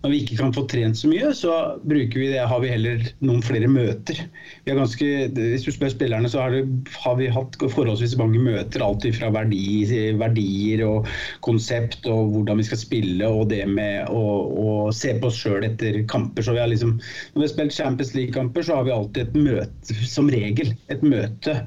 [0.04, 3.02] når vi ikke kan få trent så mye, så bruker vi det, har vi heller
[3.26, 4.20] noen flere møter.
[4.68, 8.86] Ganske, hvis du spør spillerne, så har, det, har vi hatt forholdsvis mange møter.
[8.86, 9.82] Alt fra verdi,
[10.20, 11.10] verdier og
[11.46, 15.66] konsept og hvordan vi skal spille og det med å, å se på oss sjøl
[15.66, 16.46] etter kamper.
[16.46, 17.00] Så vi har liksom,
[17.34, 20.76] når vi har spilt Champions League-kamper, så har vi alltid et møte, som regel.
[20.94, 21.58] Et møte.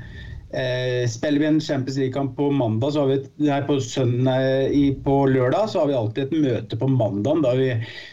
[0.52, 4.72] Eh, spiller vi en Champions League-kamp på mandag, så har vi et, nei, på, søndag,
[4.74, 7.44] i, på lørdag så har vi alltid et møte på mandag.
[7.44, 7.68] Da vi,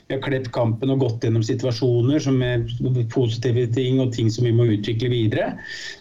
[0.06, 2.68] vi har klept kampen og gått gjennom situasjoner som er
[3.14, 5.56] positive ting og ting som vi må utvikle videre.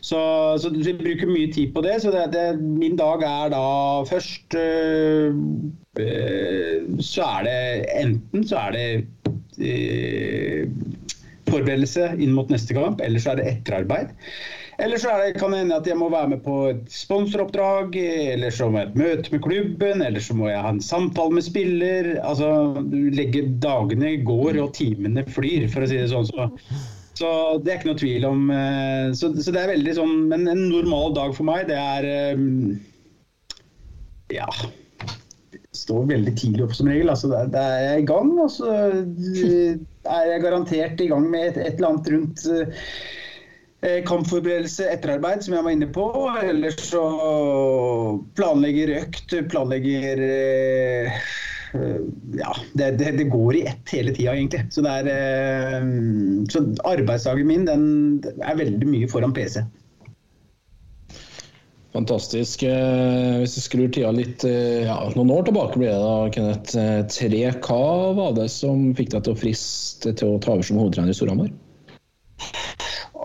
[0.04, 0.20] Så,
[0.60, 1.96] så vi bruker mye tid på det.
[2.04, 3.64] Så det, det, min dag er da
[4.10, 5.40] først øh,
[6.04, 7.58] øh, Så er det
[7.96, 8.86] enten så er det
[9.56, 10.68] øh,
[11.48, 14.12] forberedelse inn mot neste kamp, eller så er det etterarbeid.
[14.78, 17.94] Eller så er det, kan det hende at jeg må være med på et sponsoroppdrag,
[17.96, 21.38] eller så må jeg et møte med klubben, eller så må jeg ha en samtale
[21.38, 22.10] med spiller.
[22.20, 22.50] Altså,
[22.84, 26.28] du legger Dagene går og timene flyr, for å si det sånn.
[26.28, 26.48] Så,
[27.16, 27.30] så
[27.64, 30.66] det er ikke noe tvil om eh, Så, så det er veldig sånn Men en
[30.68, 32.42] normal dag for meg, det er eh,
[34.36, 34.50] Ja
[35.76, 37.10] står veldig tidlig opp som regel.
[37.12, 39.76] Altså, da er jeg i gang, og så eh,
[40.08, 42.86] er jeg garantert i gang med et, et eller annet rundt eh,
[44.08, 46.06] kampforberedelse, etterarbeid, som jeg var inne på.
[46.42, 47.02] Eller så
[48.38, 51.18] planlegger økt, planlegger eh,
[51.76, 52.04] eh,
[52.38, 54.66] Ja, det, det, det går i ett hele tida, egentlig.
[54.74, 55.90] Så, er, eh,
[56.52, 57.90] så arbeidsdagen min den
[58.42, 59.64] er veldig mye foran PC.
[61.96, 62.62] Fantastisk.
[62.62, 66.76] Eh, Hvis vi skrur tida litt eh, ja, Noen år tilbake blir det da, Kenneth.
[66.76, 67.84] Eh, Tre, hva
[68.18, 71.16] var det som fikk deg til å friste til å ta over som hovedtrener i
[71.16, 71.54] Storhamar?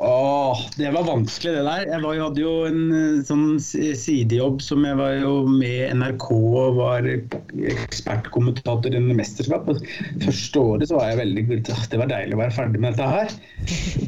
[0.03, 1.83] Åh, det var vanskelig det der.
[1.91, 6.25] Jeg var, jeg hadde jo en eh, sånn sidejobb som jeg var jo med NRK
[6.31, 9.69] og var ekspertkommentator under mesterskap.
[10.23, 11.59] Første året så var jeg veldig.
[11.67, 13.37] Det var deilig å være ferdig med dette her.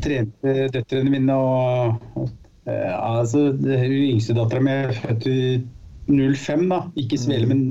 [0.08, 2.34] Trente døtrene mine og, og
[2.66, 5.40] eh, altså, Yngstedattera yngste dattera mi er født i
[6.08, 6.80] 05, da.
[7.00, 7.62] Ikke Svele, men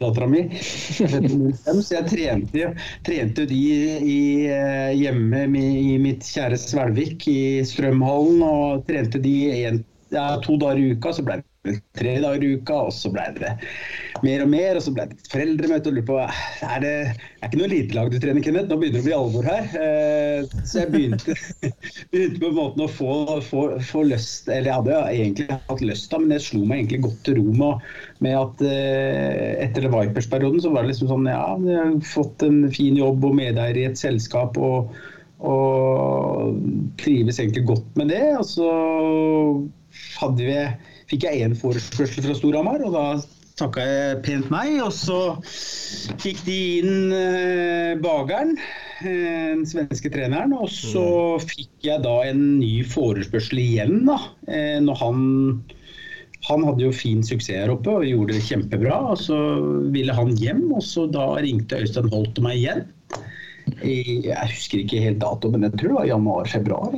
[0.00, 0.44] dattera mi.
[0.54, 2.74] Født 05, Så jeg trente, jo-
[3.06, 3.62] trente jo de
[4.06, 8.42] i, eh, hjemme i mitt kjære Svelvik, i Strømhallen.
[8.46, 11.40] Og trente de en, ja, to dager i uka, så ble
[11.94, 13.52] tre dager i uka, og så ble det
[14.24, 14.78] mer og mer.
[14.78, 18.18] Og så ble det foreldremøte og lurer på er det er ikke noe litelag du
[18.22, 18.68] trener, Kenneth.
[18.70, 19.68] Nå begynner det å bli alvor her.
[19.78, 21.36] Eh, Så jeg begynte,
[22.12, 23.12] begynte på en måte å få,
[23.46, 27.02] få, få lyst Eller jeg hadde egentlig hatt lyst, da, men jeg slo meg egentlig
[27.06, 27.88] godt til ro med,
[28.26, 32.64] med at eh, etter Vipers-perioden så var det liksom sånn Ja, jeg har fått en
[32.74, 34.58] fin jobb og medeier i et selskap.
[34.58, 34.94] og
[35.42, 36.58] og
[37.02, 38.20] trives egentlig godt med det.
[38.38, 38.68] Og så
[40.20, 40.58] hadde vi,
[41.12, 43.04] fikk jeg én forespørsel fra Storhamar, og da
[43.60, 44.78] takka jeg pent nei.
[44.82, 45.18] Og så
[46.22, 48.56] fikk de inn eh, Bageren,
[49.04, 50.54] eh, den svenske treneren.
[50.56, 51.04] Og så
[51.44, 54.18] fikk jeg da en ny forespørsel igjen, da.
[54.48, 55.22] Eh, når han
[56.42, 58.96] han hadde jo fin suksess her oppe og gjorde det kjempebra.
[59.12, 59.36] og Så
[59.94, 62.82] ville han hjem, og så da ringte Øystein Holt meg igjen.
[63.86, 66.96] I, jeg husker ikke helt dato, men jeg tror det var januar-februar.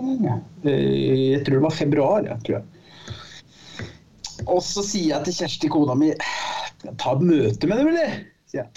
[0.65, 2.74] Eh, Jeg tror det var februar, jeg tror jeg.
[4.47, 6.13] Og så sier jeg til Kjersti, kona mi,
[6.85, 8.21] ta et møte med dem, eller?
[8.55, 8.69] Jeg.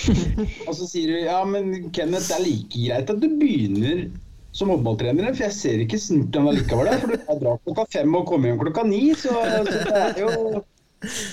[0.66, 4.08] Og så sier hun ja, men Kenneth, det er like greit at du begynner
[4.58, 6.90] som håndballtrener, for jeg ser ikke snurten allikevel.
[7.04, 10.64] For du drar klokka fem og kommer hjem klokka ni, så, så det er jo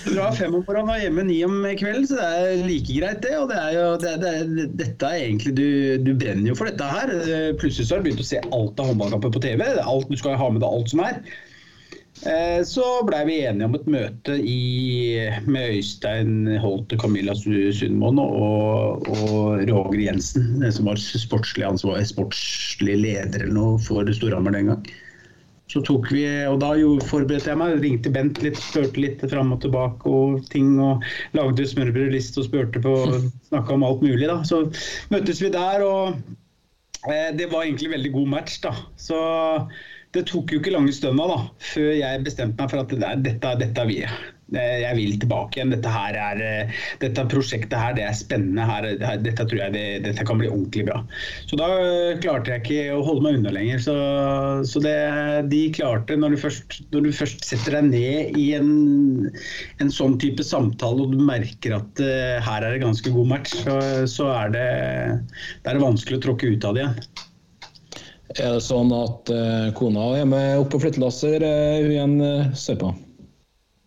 [0.05, 3.23] du drar fem om morgenen og hjemme ni om kvelden, så det er like greit,
[3.25, 3.33] det.
[3.41, 5.69] Og det er jo, det, det, dette er egentlig du,
[6.05, 7.15] du brenner jo for dette her.
[7.63, 9.65] Plutselig så har du begynt å se alt av håndballkamper på TV.
[9.81, 11.23] Alt, du skal ha med deg alt som er.
[12.25, 14.59] Eh, Så blei vi enige om et møte i,
[15.45, 21.67] med Øystein Holt og Camilla Su- Sundmoen og, og Roger Jensen, eh, som var sportslig,
[21.69, 24.87] ansvar, sportslig leder eller noe for Storhamar den gang.
[25.69, 29.53] Så tok vi, og Da jo forberedte jeg meg, ringte Bent litt, spurte litt fram
[29.57, 30.75] og tilbake og ting.
[30.81, 31.03] og
[31.37, 32.93] Lagde smørbrødliste og spurte på,
[33.49, 34.29] snakka om alt mulig.
[34.29, 34.41] da.
[34.45, 34.65] Så
[35.13, 36.21] møttes vi der, og
[37.09, 38.61] eh, det var egentlig veldig god match.
[38.65, 38.75] da.
[39.01, 39.19] Så
[40.15, 41.41] det tok jo ikke lange stunda da,
[41.73, 44.01] før jeg bestemte meg for at det der, dette, dette er vi.
[44.55, 45.73] Jeg vil tilbake igjen.
[45.73, 48.67] Dette her er, eh, dette prosjektet her, det er spennende.
[48.69, 51.01] Her, dette tror jeg det, dette kan bli ordentlig bra.
[51.49, 53.83] Så da eh, klarte jeg ikke å holde meg unna lenger.
[53.83, 53.97] Så,
[54.69, 54.95] så det
[55.51, 58.73] de klarte, når du, først, når du først setter deg ned i en,
[59.83, 63.57] en sånn type samtale og du merker at eh, her er det ganske god match,
[63.65, 64.69] så, så er, det,
[65.65, 67.31] det er vanskelig å tråkke ut av det igjen.
[68.35, 72.55] Er det sånn at eh, kona er med opp på flyttelasser, er hun igjen uh,
[72.59, 72.91] sørpå?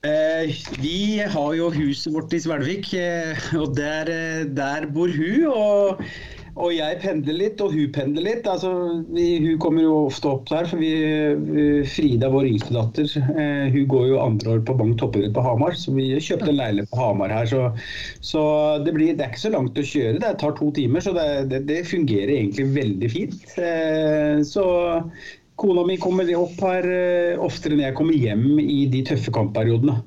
[0.08, 5.48] Eh, vi har jo huset vårt i Svelvik, eh, og der, eh, der bor hun.
[5.50, 6.04] Og,
[6.58, 8.48] og jeg pendler litt, og hun pendler litt.
[8.50, 8.72] Altså,
[9.14, 10.92] vi, hun kommer jo ofte opp der, for vi,
[11.94, 15.78] Frida, vår yngste datter, eh, hun går jo andre år på Bang toppidrett på Hamar.
[15.78, 17.50] Så vi kjøpte en leilighet på Hamar her.
[17.52, 17.64] Så,
[18.26, 18.44] så
[18.86, 20.22] det, blir, det er ikke så langt å kjøre.
[20.24, 23.50] Det tar to timer, så det, det, det fungerer egentlig veldig fint.
[23.62, 24.68] Eh, så
[25.58, 30.02] Kona mi kommer opp her eh, oftere enn jeg kommer hjem i de tøffe kampperiodene.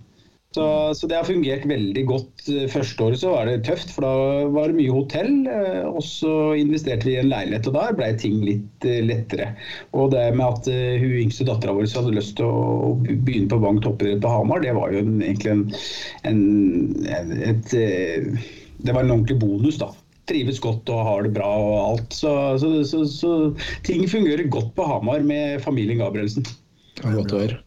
[0.50, 0.64] Så,
[0.98, 2.42] så det har fungert veldig godt.
[2.72, 5.30] Første året så var det tøft, for da var det mye hotell.
[5.46, 9.52] eh, Og så investerte vi i en leilighet, og da ble ting litt eh, lettere.
[9.94, 13.60] Og det med at eh, hun yngste dattera vår hadde lyst til å begynne på
[13.62, 15.64] Vang toppidrett på Hamar, det var jo en, egentlig en,
[16.26, 16.42] en,
[17.46, 19.92] et, Det var en ordentlig bonus, da
[20.30, 22.12] trives godt og har det bra og alt.
[22.14, 23.32] Så, så, så, så
[23.86, 26.46] ting fungerer godt på Hamar med familien Gabrielsen.
[27.00, 27.64] Det er Godt å høre.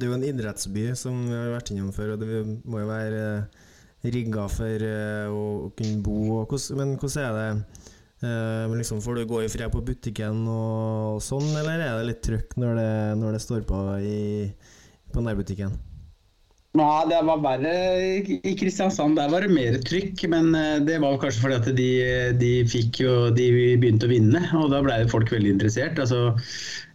[0.00, 2.88] Det er jo en idrettsby som vi har vært innom før, og det må jo
[2.88, 3.66] være eh,
[4.08, 6.38] rigga for eh, å, kunne bo.
[6.78, 7.84] Men hvordan er det?
[8.24, 12.24] Eh, liksom, får du gå i fred på butikken og sånn, eller er det litt
[12.24, 12.90] trøkk når det,
[13.20, 14.18] når det står på i,
[15.12, 15.76] på nærbutikken?
[16.78, 17.70] Nei, det var verre
[18.30, 19.16] i Kristiansand.
[19.18, 20.22] Der var det mer trykk.
[20.30, 21.88] Men eh, det var kanskje fordi at de,
[22.38, 23.48] de fikk jo De
[23.80, 25.98] begynte å vinne, og da ble folk veldig interessert.
[25.98, 26.36] Altså,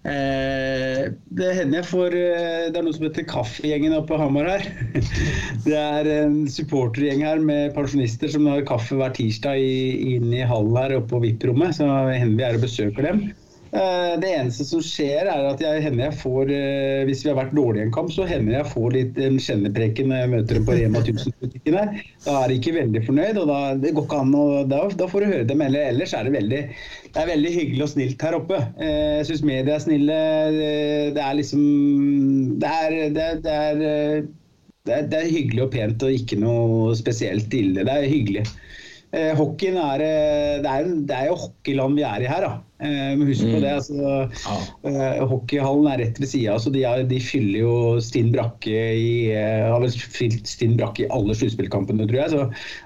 [0.07, 4.47] eh, det hender jeg får eh, Det er noe som heter Kaffegjengen oppe på Hamar
[4.53, 4.67] her.
[5.67, 10.79] Det er en supportergjeng her med pensjonister som har kaffe hver tirsdag inn i hallen
[10.79, 11.75] her oppe på VIP-rommet.
[11.75, 13.25] Så hender vi er og besøker dem.
[13.75, 17.37] Eh, Det eneste som skjer, er at jeg hender jeg får eh, Hvis vi har
[17.41, 20.59] vært dårlige i en kamp, så hender jeg får litt en kjennepreken når jeg møter
[20.59, 21.79] dem på Rema 1000-butikken.
[22.25, 25.09] Da er de ikke veldig fornøyd, og da, det går ikke an å da, da
[25.11, 25.65] får du høre dem.
[25.67, 26.61] Eller ellers er det veldig
[27.15, 28.57] det er veldig hyggelig og snilt her oppe.
[28.79, 30.21] Eh, Jeg syns media er snille.
[31.15, 31.61] Det- er liksom
[32.59, 34.21] Det er, det det er, eh,
[34.85, 37.83] det er, det er hyggelig og pent og ikke noe spesielt ille.
[37.87, 38.45] Det er hyggelig.
[39.15, 42.51] Eh, hockeyen er, eh, det, er, det er jo hockeyland vi er i her, da.
[42.83, 43.71] Eh, men husk på det.
[43.71, 44.25] altså
[44.83, 49.63] eh, Hockeyhallen er rett ved sida, Altså de, de fyller jo Stinn Brakke i eh,
[49.71, 52.33] har vel fylt Stinn Brakke i alle sluttspillkampene, tror jeg.
[52.33, 52.41] Så,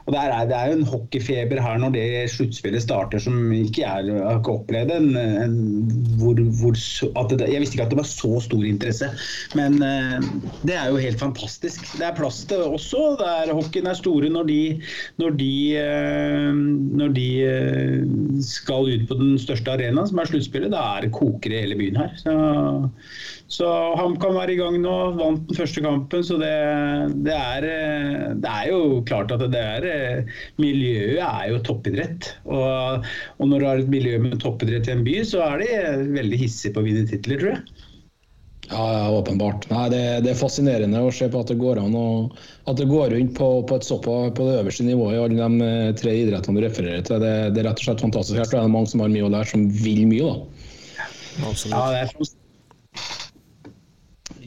[0.06, 3.82] og det er, det er jo en hockeyfeber her når det sluttspillet starter, som ikke
[3.82, 5.58] jeg har ikke opplevd en, en
[6.22, 6.78] hvor, hvor,
[7.32, 9.10] det, Jeg visste ikke at det var så stor interesse,
[9.58, 10.30] men eh,
[10.70, 11.82] det er jo helt fantastisk.
[11.98, 13.16] Det er plass til også.
[13.18, 14.62] Det er, hockeyen er store når de,
[15.18, 16.62] når de, eh,
[17.02, 20.74] når de eh, skal ut på den største arenaen, som er sluttspillet.
[20.74, 22.14] Da er det koker i hele byen her.
[22.20, 22.36] Så,
[23.50, 24.96] så han kan være i gang nå.
[25.18, 26.54] Vant den første kampen, så det,
[27.26, 27.68] det, er,
[28.38, 30.24] det er jo klart at det er
[30.62, 32.34] Miljøet er jo toppidrett.
[32.46, 33.06] Og,
[33.40, 36.44] og når du har et miljø med toppidrett i en by, så er de veldig
[36.44, 37.88] hissige på å vinne titler, tror jeg.
[38.70, 39.66] Ja, ja, åpenbart.
[39.72, 42.08] Nei, det, det er fascinerende å se på at det går an å
[42.70, 45.70] at det går rundt på, på et såpass på det øverste nivået i alle de
[45.70, 47.24] eh, tre idrettene du refererer til.
[47.24, 48.38] Det, det er rett og slett fantastisk.
[48.38, 50.36] Her tror det er mange som har mye å lære, som vil mye.
[50.36, 51.08] da.
[51.50, 51.74] Absolutt.
[51.74, 52.36] Ja, det er.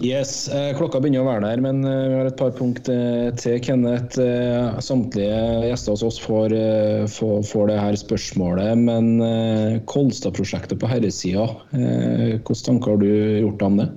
[0.03, 3.59] Yes, eh, Klokka begynner å være der, men eh, vi har et par punkt til.
[3.63, 6.55] Kenneth, eh, samtlige gjester hos oss får,
[7.13, 8.87] får, får det her spørsmålet.
[8.87, 13.91] Men Kolstad-prosjektet på herresida, eh, hvilke tanker har du gjort deg om det?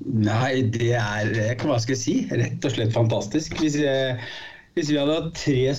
[0.00, 3.58] Nei, det er eh, hva skal jeg si, rett og slett fantastisk.
[3.60, 4.16] Hvis, jeg,
[4.78, 5.74] hvis vi hadde hatt tre,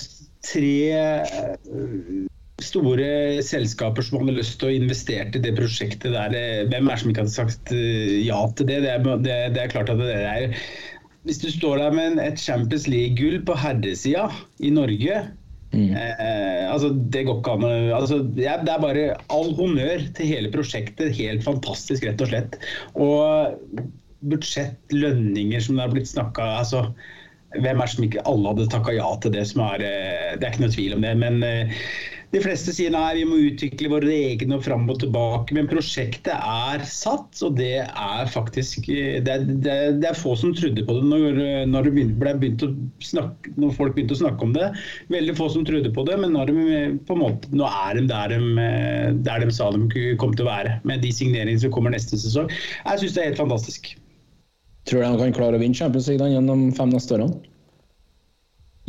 [0.46, 2.22] tre eh,
[2.62, 3.10] store
[3.42, 7.02] selskaper som hadde lyst til å investere i det prosjektet der, eh, hvem er det
[7.02, 8.80] som ikke hadde sagt eh, ja til det?
[8.86, 10.48] Det er, det, det er klart at det er
[11.26, 14.28] Hvis du står der med et Champions League-gull på herresida
[14.62, 15.22] i Norge
[15.72, 17.62] Eh, altså, det går ikke an
[17.96, 21.14] altså, ja, Det er bare all honnør til hele prosjektet.
[21.16, 22.58] Helt fantastisk, rett og slett.
[22.92, 23.54] Og
[24.22, 26.86] budsjett, lønninger som det har blitt snakka altså,
[27.58, 29.44] Hvem er det som ikke alle hadde takka ja til det?
[29.50, 31.12] som er, eh, Det er ikke noe tvil om det.
[31.20, 31.82] Men eh,
[32.32, 35.52] de fleste sier nei, vi må utvikle våre egne og fram og tilbake.
[35.52, 40.16] Men prosjektet er satt, og det er faktisk eh, Det er, det er, det er
[40.16, 42.72] få som trodde på det når, når, det å
[43.04, 44.70] snakke, når folk begynte å snakke om det.
[45.12, 48.06] Veldig få som trodde på det, men når de, på en måte, nå er de
[48.08, 48.70] der de,
[49.28, 50.78] der de sa de kom til å være.
[50.88, 52.48] Med de signeringene som kommer neste sesong.
[52.48, 53.92] Jeg syns det er helt fantastisk.
[54.88, 57.40] Tror du de kan klare å vinne Champions League gjennom fem neste årene?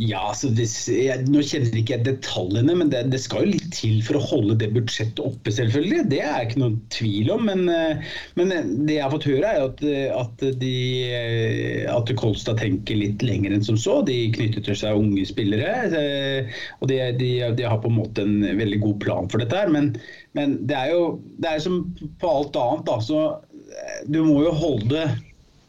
[0.02, 3.68] Ja, altså det, jeg, Nå kjenner ikke jeg detaljene, men det, det skal jo litt
[3.76, 6.00] til for å holde det budsjettet oppe, selvfølgelig.
[6.10, 7.44] Det er ikke noen tvil om.
[7.46, 8.02] Men, eh,
[8.34, 8.50] men
[8.88, 9.84] det jeg har fått høre, er at,
[10.18, 10.72] at, de,
[11.14, 14.00] eh, at Kolstad tenker litt lenger enn som så.
[14.08, 15.70] De knytter til seg unge spillere.
[15.94, 19.54] eh, Og de, de, de har på en måte en veldig god plan for dette.
[19.62, 19.92] her, Men,
[20.34, 21.04] men det er jo
[21.38, 21.84] det er som
[22.18, 22.98] på alt annet, da.
[22.98, 25.06] Så eh, du må jo holde,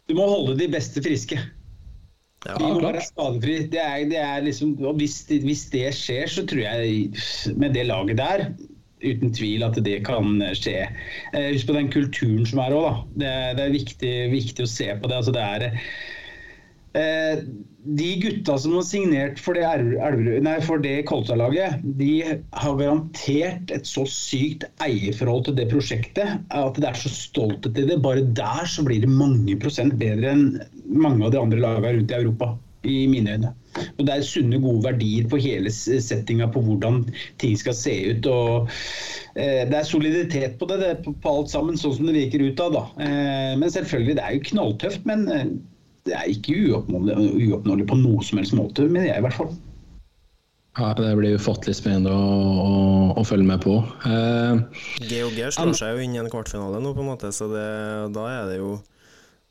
[0.10, 1.40] du må holde de beste friske.
[2.46, 3.58] Ja, De må være skadefri.
[3.74, 7.88] Det er, det er liksom, og hvis, hvis det skjer, så tror jeg med det
[7.90, 8.48] laget der
[9.06, 10.86] uten tvil at det kan skje.
[11.34, 12.94] Eh, Husk på den kulturen som er òg, da.
[13.22, 15.18] Det, det er viktig, viktig å se på det.
[15.20, 15.68] Altså, det er
[16.98, 17.44] eh,
[17.86, 19.66] De gutta som har signert for det,
[20.88, 26.98] det Kolstad-laget, de har garantert et så sykt eierforhold til det prosjektet at det er
[26.98, 28.02] så stolthet til det.
[28.02, 30.48] Bare der så blir det mange prosent bedre enn
[30.90, 32.56] mange av de andre lagene rundt i Europa.
[32.86, 33.50] I mine øyne.
[33.98, 37.04] Og Det er sunne, gode verdier på hele settinga på hvordan
[37.42, 38.28] ting skal se ut.
[38.30, 38.70] og
[39.36, 42.62] eh, Det er soliditet på det, det på, alt sammen, sånn som det virker ut
[42.62, 42.76] av.
[42.78, 42.84] da.
[43.08, 45.08] Eh, men selvfølgelig, det er jo knalltøft.
[45.10, 45.26] Men
[46.06, 47.16] det er ikke uoppnåelig,
[47.50, 49.54] uoppnåelig på noe som helst måte, mener jeg i hvert fall.
[50.76, 52.72] Ja, det blir ufattelig spennende å, å,
[53.16, 53.78] å følge med på.
[54.10, 54.60] Eh,
[55.08, 57.68] GOG slår seg jo inn i en kvartfinale nå, på en måte, så det,
[58.16, 58.74] da er det jo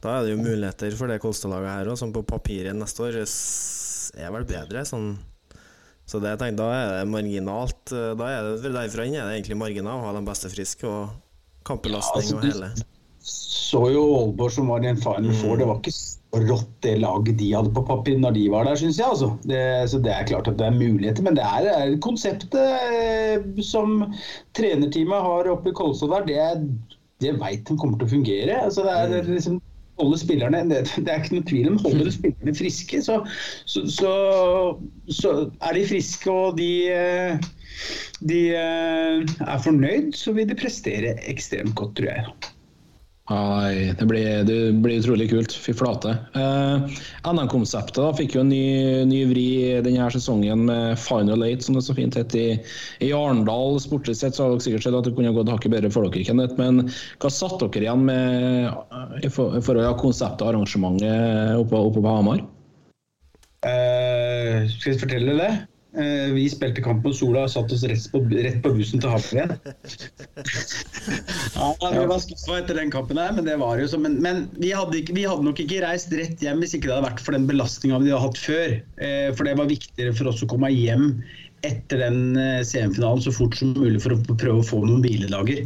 [0.04, 3.22] Da er det jo muligheter for det Kolstad-laget her òg, som på papiret neste år
[3.24, 4.82] er vel bedre.
[4.84, 5.14] Sånn.
[6.04, 7.94] Så det jeg tenker, da er det marginalt.
[7.96, 10.84] eh, Da er det, Derfra inn er det egentlig marginal å ha de beste friske
[10.84, 11.14] og
[11.64, 12.90] kampbelastning Ja, altså, og hele.
[13.24, 15.96] Så jo Aalborg som var i en Final Four, det var ikke
[16.42, 19.10] rått det laget de hadde på papir når de var der, syns jeg.
[19.10, 19.30] Altså.
[19.48, 19.60] Det,
[19.90, 24.02] så det er klart at det er muligheter, men det er, er konseptet eh, som
[24.58, 28.58] trenerteamet har oppe i Kolstad der, det, det veit de kommer til å fungere.
[28.66, 29.62] Altså, det er liksom
[30.00, 33.20] holde spillerne det, det er ikke noe tvil om holder spillerne friske, så,
[33.70, 34.14] så, så,
[35.06, 37.46] så er de friske og de, eh,
[38.26, 42.53] de eh, er fornøyd, så vil de prestere ekstremt godt, tror jeg.
[43.24, 45.52] Nei, det blir, det blir utrolig kult.
[45.56, 46.12] Fy flate.
[46.36, 48.66] Eh, NM-konseptet fikk jo en ny,
[49.08, 49.46] ny vri
[49.86, 52.50] denne sesongen med Final Eight, som det så fint het i,
[53.00, 53.80] i Arendal.
[53.80, 56.26] Sportlig sett så har dere sikkert sett at det kunne gått hakket bedre for dere,
[56.28, 56.60] Kenneth.
[56.60, 56.90] Men
[57.22, 62.44] hva satt dere igjen med i forhold til konseptet og arrangementet oppe, oppe på Hamar?
[63.64, 65.52] Eh, skal vi fortelle det?
[65.94, 69.12] Eh, vi spilte kamp mot Sola og satt oss rett på, rett på bussen til
[69.12, 69.52] Hamar igjen.
[71.54, 74.00] ja, vi var skuffa etter den kampen her, men det var jo så.
[74.02, 76.96] Men, men vi, hadde ikke, vi hadde nok ikke reist rett hjem hvis ikke det
[76.96, 78.76] hadde vært for den belastninga vi hadde hatt før.
[79.06, 81.12] Eh, for det var viktigere for oss å komme hjem
[81.64, 85.62] etter den eh, CM-finalen så fort som mulig for å prøve å få noen hviledager.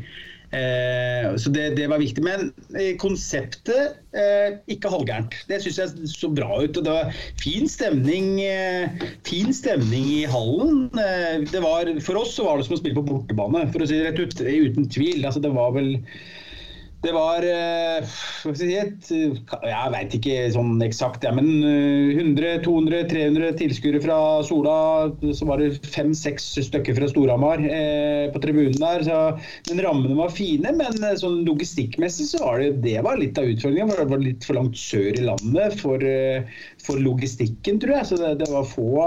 [0.49, 2.25] Eh, så det, det var viktig.
[2.25, 5.37] Men eh, konseptet eh, ikke halvgærent.
[5.51, 6.79] Det syns jeg så bra ut.
[6.81, 8.39] og Det var fin stemning,
[9.29, 10.89] fin stemning i hallen.
[11.53, 14.11] Var, for oss så var det som å spille på bortebane, for å si det
[14.11, 14.41] rett ut.
[14.41, 15.25] Uten tvil.
[15.25, 15.97] Altså, det var vel
[16.99, 24.17] det var eh, skal jeg veit ikke sånn eksakt, ja, men eh, 100-200-300 tilskuere fra
[24.47, 24.75] Sola.
[25.31, 29.05] Så var det fem-seks stykker fra Storhamar eh, på tribunen der.
[29.07, 29.19] Så,
[29.71, 30.75] men rammene var fine.
[30.81, 33.93] Men eh, sånn logistikkmessig så var det, det var litt av utfordringen.
[33.95, 36.51] for Det var litt for langt sør i landet for, eh,
[36.83, 38.09] for logistikken, tror jeg.
[38.11, 39.07] Så det, det var få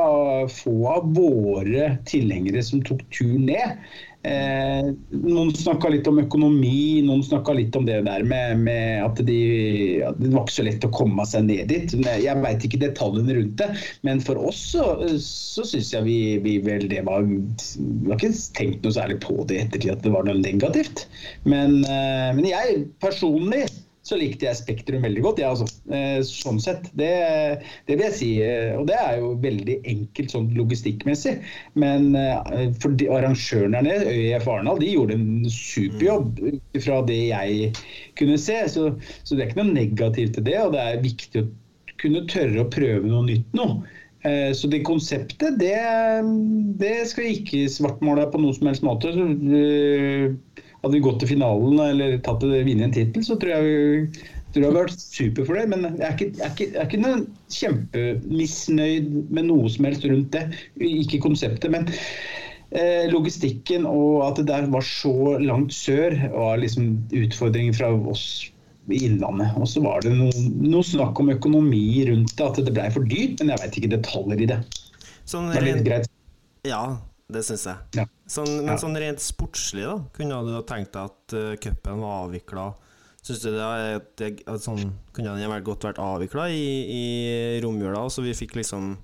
[0.52, 3.84] få av våre tilhengere som tok tur ned.
[4.22, 9.22] Eh, noen snakka litt om økonomi, noen snakka litt om det der med, med at,
[9.26, 9.38] de,
[10.06, 11.96] at det var ikke så lett å komme seg ned dit.
[11.98, 13.70] Jeg veit ikke detaljene rundt det,
[14.06, 14.86] men for oss så,
[15.26, 19.40] så syns jeg vi, vi vel det var Vi har ikke tenkt noe særlig på
[19.50, 21.08] det i ettertid at det var noe negativt.
[21.50, 23.66] Men, eh, men jeg personlig
[24.12, 25.68] så likte jeg Spektrum veldig godt, ja, altså.
[25.92, 26.90] Eh, sånn sett.
[27.00, 27.12] Det,
[27.88, 28.30] det, vil jeg si.
[28.44, 31.38] eh, Og det er jo veldig enkelt sånn logistikkmessig.
[31.80, 36.44] Men eh, for de, arrangørene der nede, ØIF Arendal, de gjorde en superjobb
[36.84, 37.72] fra det jeg
[38.20, 38.60] kunne se.
[38.74, 38.92] Så,
[39.24, 41.50] så det er ikke noe negativt til det, og det er viktig å
[42.02, 43.72] kunne tørre å prøve noe nytt nå.
[44.22, 45.74] Så det konseptet, det,
[46.78, 49.10] det skal vi ikke svartmåle på noen som helst måte.
[50.82, 54.22] Hadde vi gått til finalen eller tatt det, vunnet en tittel, så tror jeg vi
[54.52, 55.66] tror jeg hadde vært super for det.
[55.72, 57.26] Men jeg er ikke, jeg er ikke, jeg er
[57.58, 60.46] kjempemisnøyd med noe som helst rundt det.
[60.84, 61.88] Ikke konseptet, men
[62.76, 68.26] eh, logistikken og at det der var så langt sør, var liksom utfordringen fra oss
[68.92, 69.56] i Innlandet.
[69.62, 70.34] Og så var det noe,
[70.66, 73.40] noe snakk om økonomi rundt det, at det blei for dyrt.
[73.40, 74.60] Men jeg veit ikke detaljer i det.
[75.30, 76.12] Sånn Det er litt greit.
[76.68, 76.84] ja,
[77.34, 77.78] det syns jeg.
[78.02, 78.06] Ja.
[78.30, 78.80] Sånn, men Ja.
[78.82, 82.68] sånn rent sportslig, da, kunne du ha tenkt deg at uh, cupen var avvikla?
[83.22, 87.04] Syns du det, det sånn, kunne den vært godt vært avvikla i, i
[87.62, 88.96] romjula, så vi fikk liksom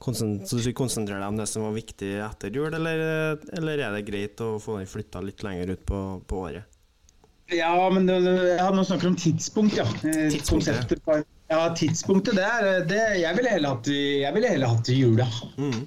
[0.00, 4.06] så vi konsentrere deg om det som var viktig etter jul, eller, eller er det
[4.08, 6.78] greit å få den flytta litt lenger ut på, på året?
[7.52, 9.84] Ja, men ja, nå snakker vi om tidspunkt, ja.
[10.00, 10.94] Tidspunktet,
[11.50, 11.62] ja.
[11.76, 13.74] tidspunktet det er det, jeg ville heller
[14.72, 15.26] hatt det i jula.
[15.58, 15.82] Mm.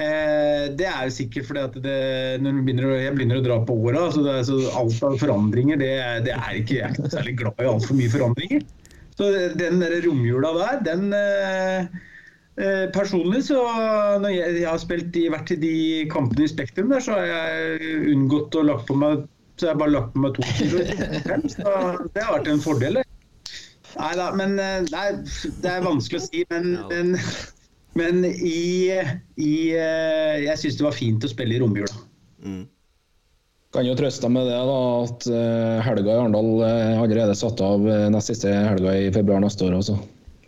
[0.00, 1.96] Eh, det er jo sikkert fordi at det,
[2.40, 5.80] når begynner å, jeg begynner å dra på åra, så, det så alt av forandringer
[5.80, 5.96] det,
[6.28, 8.62] det er ikke, Jeg er ikke særlig glad i altfor mye forandringer.
[9.18, 9.28] Så
[9.60, 11.98] den der romjula der, den eh,
[12.56, 13.60] eh, Personlig så
[14.22, 15.74] når jeg, jeg har spilt i, vært i de
[16.12, 19.26] kampene i Spektrum der, så har jeg unngått å lagt på meg
[19.60, 20.78] så jeg har bare lagt på meg to kilo.
[21.52, 21.72] Så
[22.14, 23.02] det har vært en fordel.
[23.90, 25.06] Nei da, men eh, nei,
[25.60, 26.44] det er vanskelig å si.
[26.48, 27.10] Men, men,
[27.98, 28.92] men i,
[29.40, 32.04] i eh, Jeg syns det var fint å spille i romjula.
[32.44, 32.62] Mm.
[33.74, 37.60] Kan jo trøste deg med det da, at eh, helga i Arendal er allerede satt
[37.62, 39.76] av eh, nest siste helga i februar neste år.
[39.78, 39.98] Også.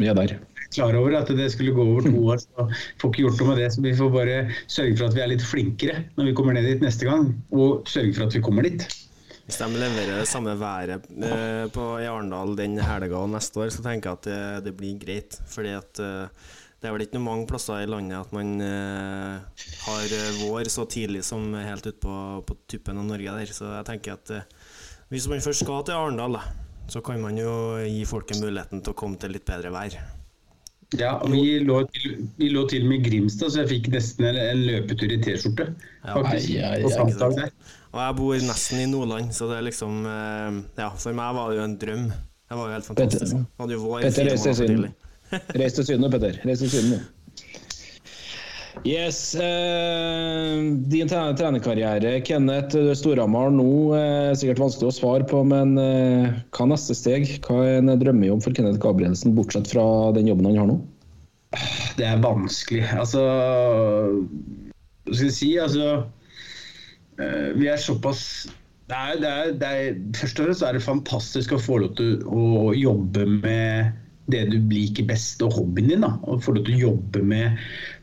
[0.00, 0.34] Vi er der.
[0.72, 2.64] Klar over at det skulle gå over to år, så
[2.98, 3.68] får ikke gjort noe med det.
[3.74, 6.66] Så vi får bare sørge for at vi er litt flinkere når vi kommer ned
[6.66, 7.28] dit neste gang.
[7.54, 8.86] Og sørge for at vi kommer dit.
[9.42, 13.70] Hvis de leverer det samme været eh, på, i Arendal den helga og neste år,
[13.74, 15.38] så tenker jeg at det, det blir greit.
[15.52, 16.50] Fordi at eh,
[16.82, 20.66] det er vel ikke noe mange plasser i landet at man eh, har eh, vår
[20.72, 23.52] så tidlig som helt ute på, på tuppen av Norge der.
[23.54, 24.48] Så jeg tenker at eh,
[25.12, 26.42] hvis man først skal til Arendal, da,
[26.90, 27.52] så kan man jo
[27.86, 29.94] gi folket muligheten til å komme til litt bedre vær.
[30.98, 33.92] Ja, og vi lå, til, vi lå til og med i Grimstad, så jeg fikk
[33.94, 35.68] nesten en, en løpetur i T-skjorte.
[36.02, 36.18] Ja.
[36.18, 41.52] Og jeg bor nesten i Nordland, så det er liksom eh, Ja, for meg var
[41.52, 42.04] det jo en drøm.
[42.10, 43.38] Det var jo helt fantastisk.
[43.38, 44.92] Petter, Hadde jo vår Petter, fire
[45.58, 46.08] reis til Syden.
[46.12, 46.38] Petter.
[46.46, 47.02] Reis til Syden.
[48.88, 49.34] Yes.
[49.36, 50.54] Eh,
[50.90, 56.64] din tre- trenerkarriere, Kenneth Storhamar nå, er sikkert vanskelig å svare på, men eh, hva
[56.64, 57.28] er neste steg?
[57.44, 59.84] Hva er en drømmejobb for Kenneth Gabrielsen, bortsett fra
[60.16, 60.78] den jobben han har nå?
[62.00, 62.86] Det er vanskelig.
[62.96, 63.20] Altså
[65.04, 65.50] Hva skal jeg si?
[65.60, 65.88] Altså
[67.20, 68.22] eh, Vi er såpass
[68.88, 71.92] det er, det er, det er, Først og fremst er det fantastisk å få lov
[72.00, 73.92] til å jobbe med
[74.30, 76.04] det du liker best, og hobbyen din.
[76.06, 77.58] da, og Få lov til å jobbe med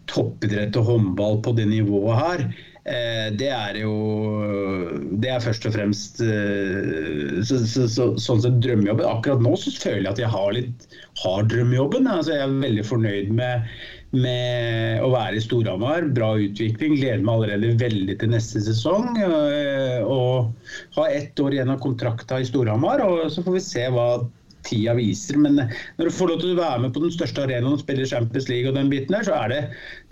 [0.09, 2.49] toppidrett og håndball på det nivået her.
[2.89, 3.91] Eh, det er jo
[5.22, 9.05] Det er først og fremst eh, så, så, så, sånn sett drømmejobben.
[9.05, 10.88] Akkurat nå så føler jeg at jeg har litt
[11.22, 12.09] har drømmejobben.
[12.09, 13.70] Altså, jeg er veldig fornøyd med,
[14.15, 16.09] med å være i Storhamar.
[16.15, 16.97] Bra utvikling.
[16.97, 19.11] Gleder meg allerede veldig til neste sesong.
[19.28, 23.03] Og, Og har ett år igjen av kontrakta i Storhamar.
[23.05, 24.09] Og så får vi se hva
[24.68, 25.39] tida viser.
[25.41, 28.07] Men når du får lov til å være med på den største arenaen og spille
[28.10, 29.60] Champions League og den biten der, så er det,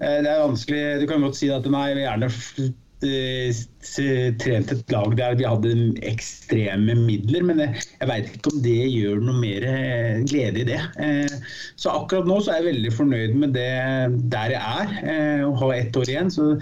[0.01, 0.83] eh, det er vanskelig.
[1.01, 2.29] Du kan godt si at nei, vi gjerne
[3.05, 3.61] eh,
[4.41, 5.73] trent et lag der vi hadde
[6.09, 10.67] ekstreme midler, men jeg, jeg veit ikke om det gjør noe mer eh, glede i
[10.71, 10.81] det.
[11.03, 11.39] Eh,
[11.75, 13.71] Så akkurat nå så er jeg veldig fornøyd med det
[14.33, 16.33] der jeg er, å har ett år igjen.
[16.33, 16.53] Så,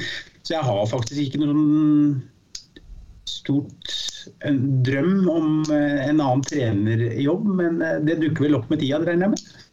[0.46, 2.24] så jeg har faktisk ikke noen
[3.26, 4.05] stort
[4.48, 9.02] en drøm om eh, en annen trenerjobb, men eh, det dukker vel opp med tida,
[9.04, 9.66] regner jeg med.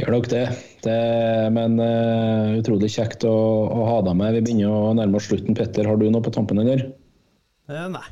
[0.00, 0.44] Gjør nok det.
[0.86, 1.00] det
[1.52, 3.34] men uh, utrolig kjekt å,
[3.68, 4.38] å, ha deg med.
[4.38, 5.56] Vi begynner å nærme oss slutten.
[5.58, 6.86] Petter, har du noe på tampen, eller?
[7.68, 8.06] Eh, nei.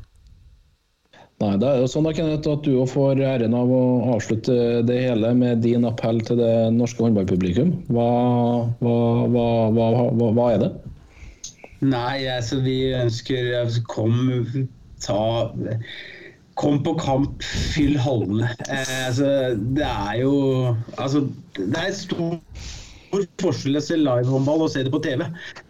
[1.38, 3.82] Nei, da er det sånn da, Kenneth, at du får æren av å
[4.16, 7.70] avslutte det hele med din appell til det norske håndballpublikum.
[7.94, 8.08] Hva,
[8.82, 8.96] hva,
[9.70, 10.72] hva, hva er det?
[11.78, 14.16] Nei, altså vi ønsker altså, Kom,
[15.04, 15.20] ta
[16.58, 17.44] Kom på kamp,
[17.74, 18.48] fyll hallene.
[18.66, 19.28] Eh, altså,
[19.78, 20.32] det er jo
[20.98, 21.20] Altså,
[21.54, 22.40] det er stor
[23.38, 25.22] forskjell å se livehåndball og se det på TV.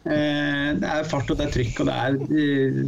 [0.08, 2.80] Eh, det er fart og det er trykk, og det er eh,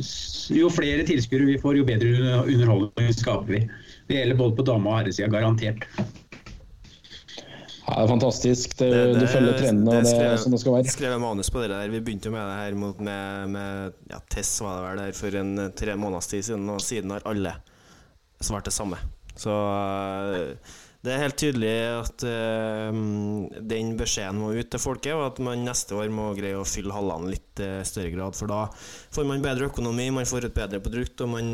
[0.56, 3.62] Jo flere tilskuere vi får, jo bedre underholdning skaper vi.
[4.08, 5.84] Det gjelder både på dame- og herresida, garantert.
[7.90, 8.74] Ja, det er fantastisk.
[8.78, 10.92] Det, det, det, du følger trenden, og det, er sånn det skal være.
[10.94, 11.88] skrev manus på det der.
[11.90, 13.00] Vi begynte jo med det her med,
[13.50, 17.10] med ja, Tess var det vel der for en tre måneders tid siden, og siden
[17.16, 17.56] har alle
[18.40, 19.00] svart det samme.
[19.34, 23.00] Så uh, det er helt tydelig at uh,
[23.72, 26.94] den beskjeden må ut til folket, og at man neste år må greie å fylle
[26.94, 28.38] hallene litt uh, større grad.
[28.38, 28.68] For da
[29.16, 31.50] får man bedre økonomi, man får et bedre produkt, og man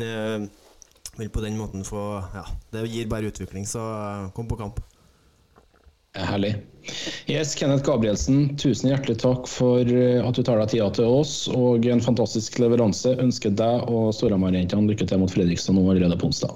[1.17, 2.03] vil på den måten få
[2.35, 3.81] Ja, det gir bare utvikling, så
[4.37, 4.83] kom på kamp.
[6.25, 6.55] Herlig.
[7.27, 11.83] Yes, Kenneth Gabrielsen, tusen hjertelig takk for at du tar deg tida til oss, og
[11.91, 13.17] en fantastisk leveranse.
[13.19, 16.55] Ønsker deg og Storhamar-jentene lykke til mot Fredrikstad nå allerede på onsdag.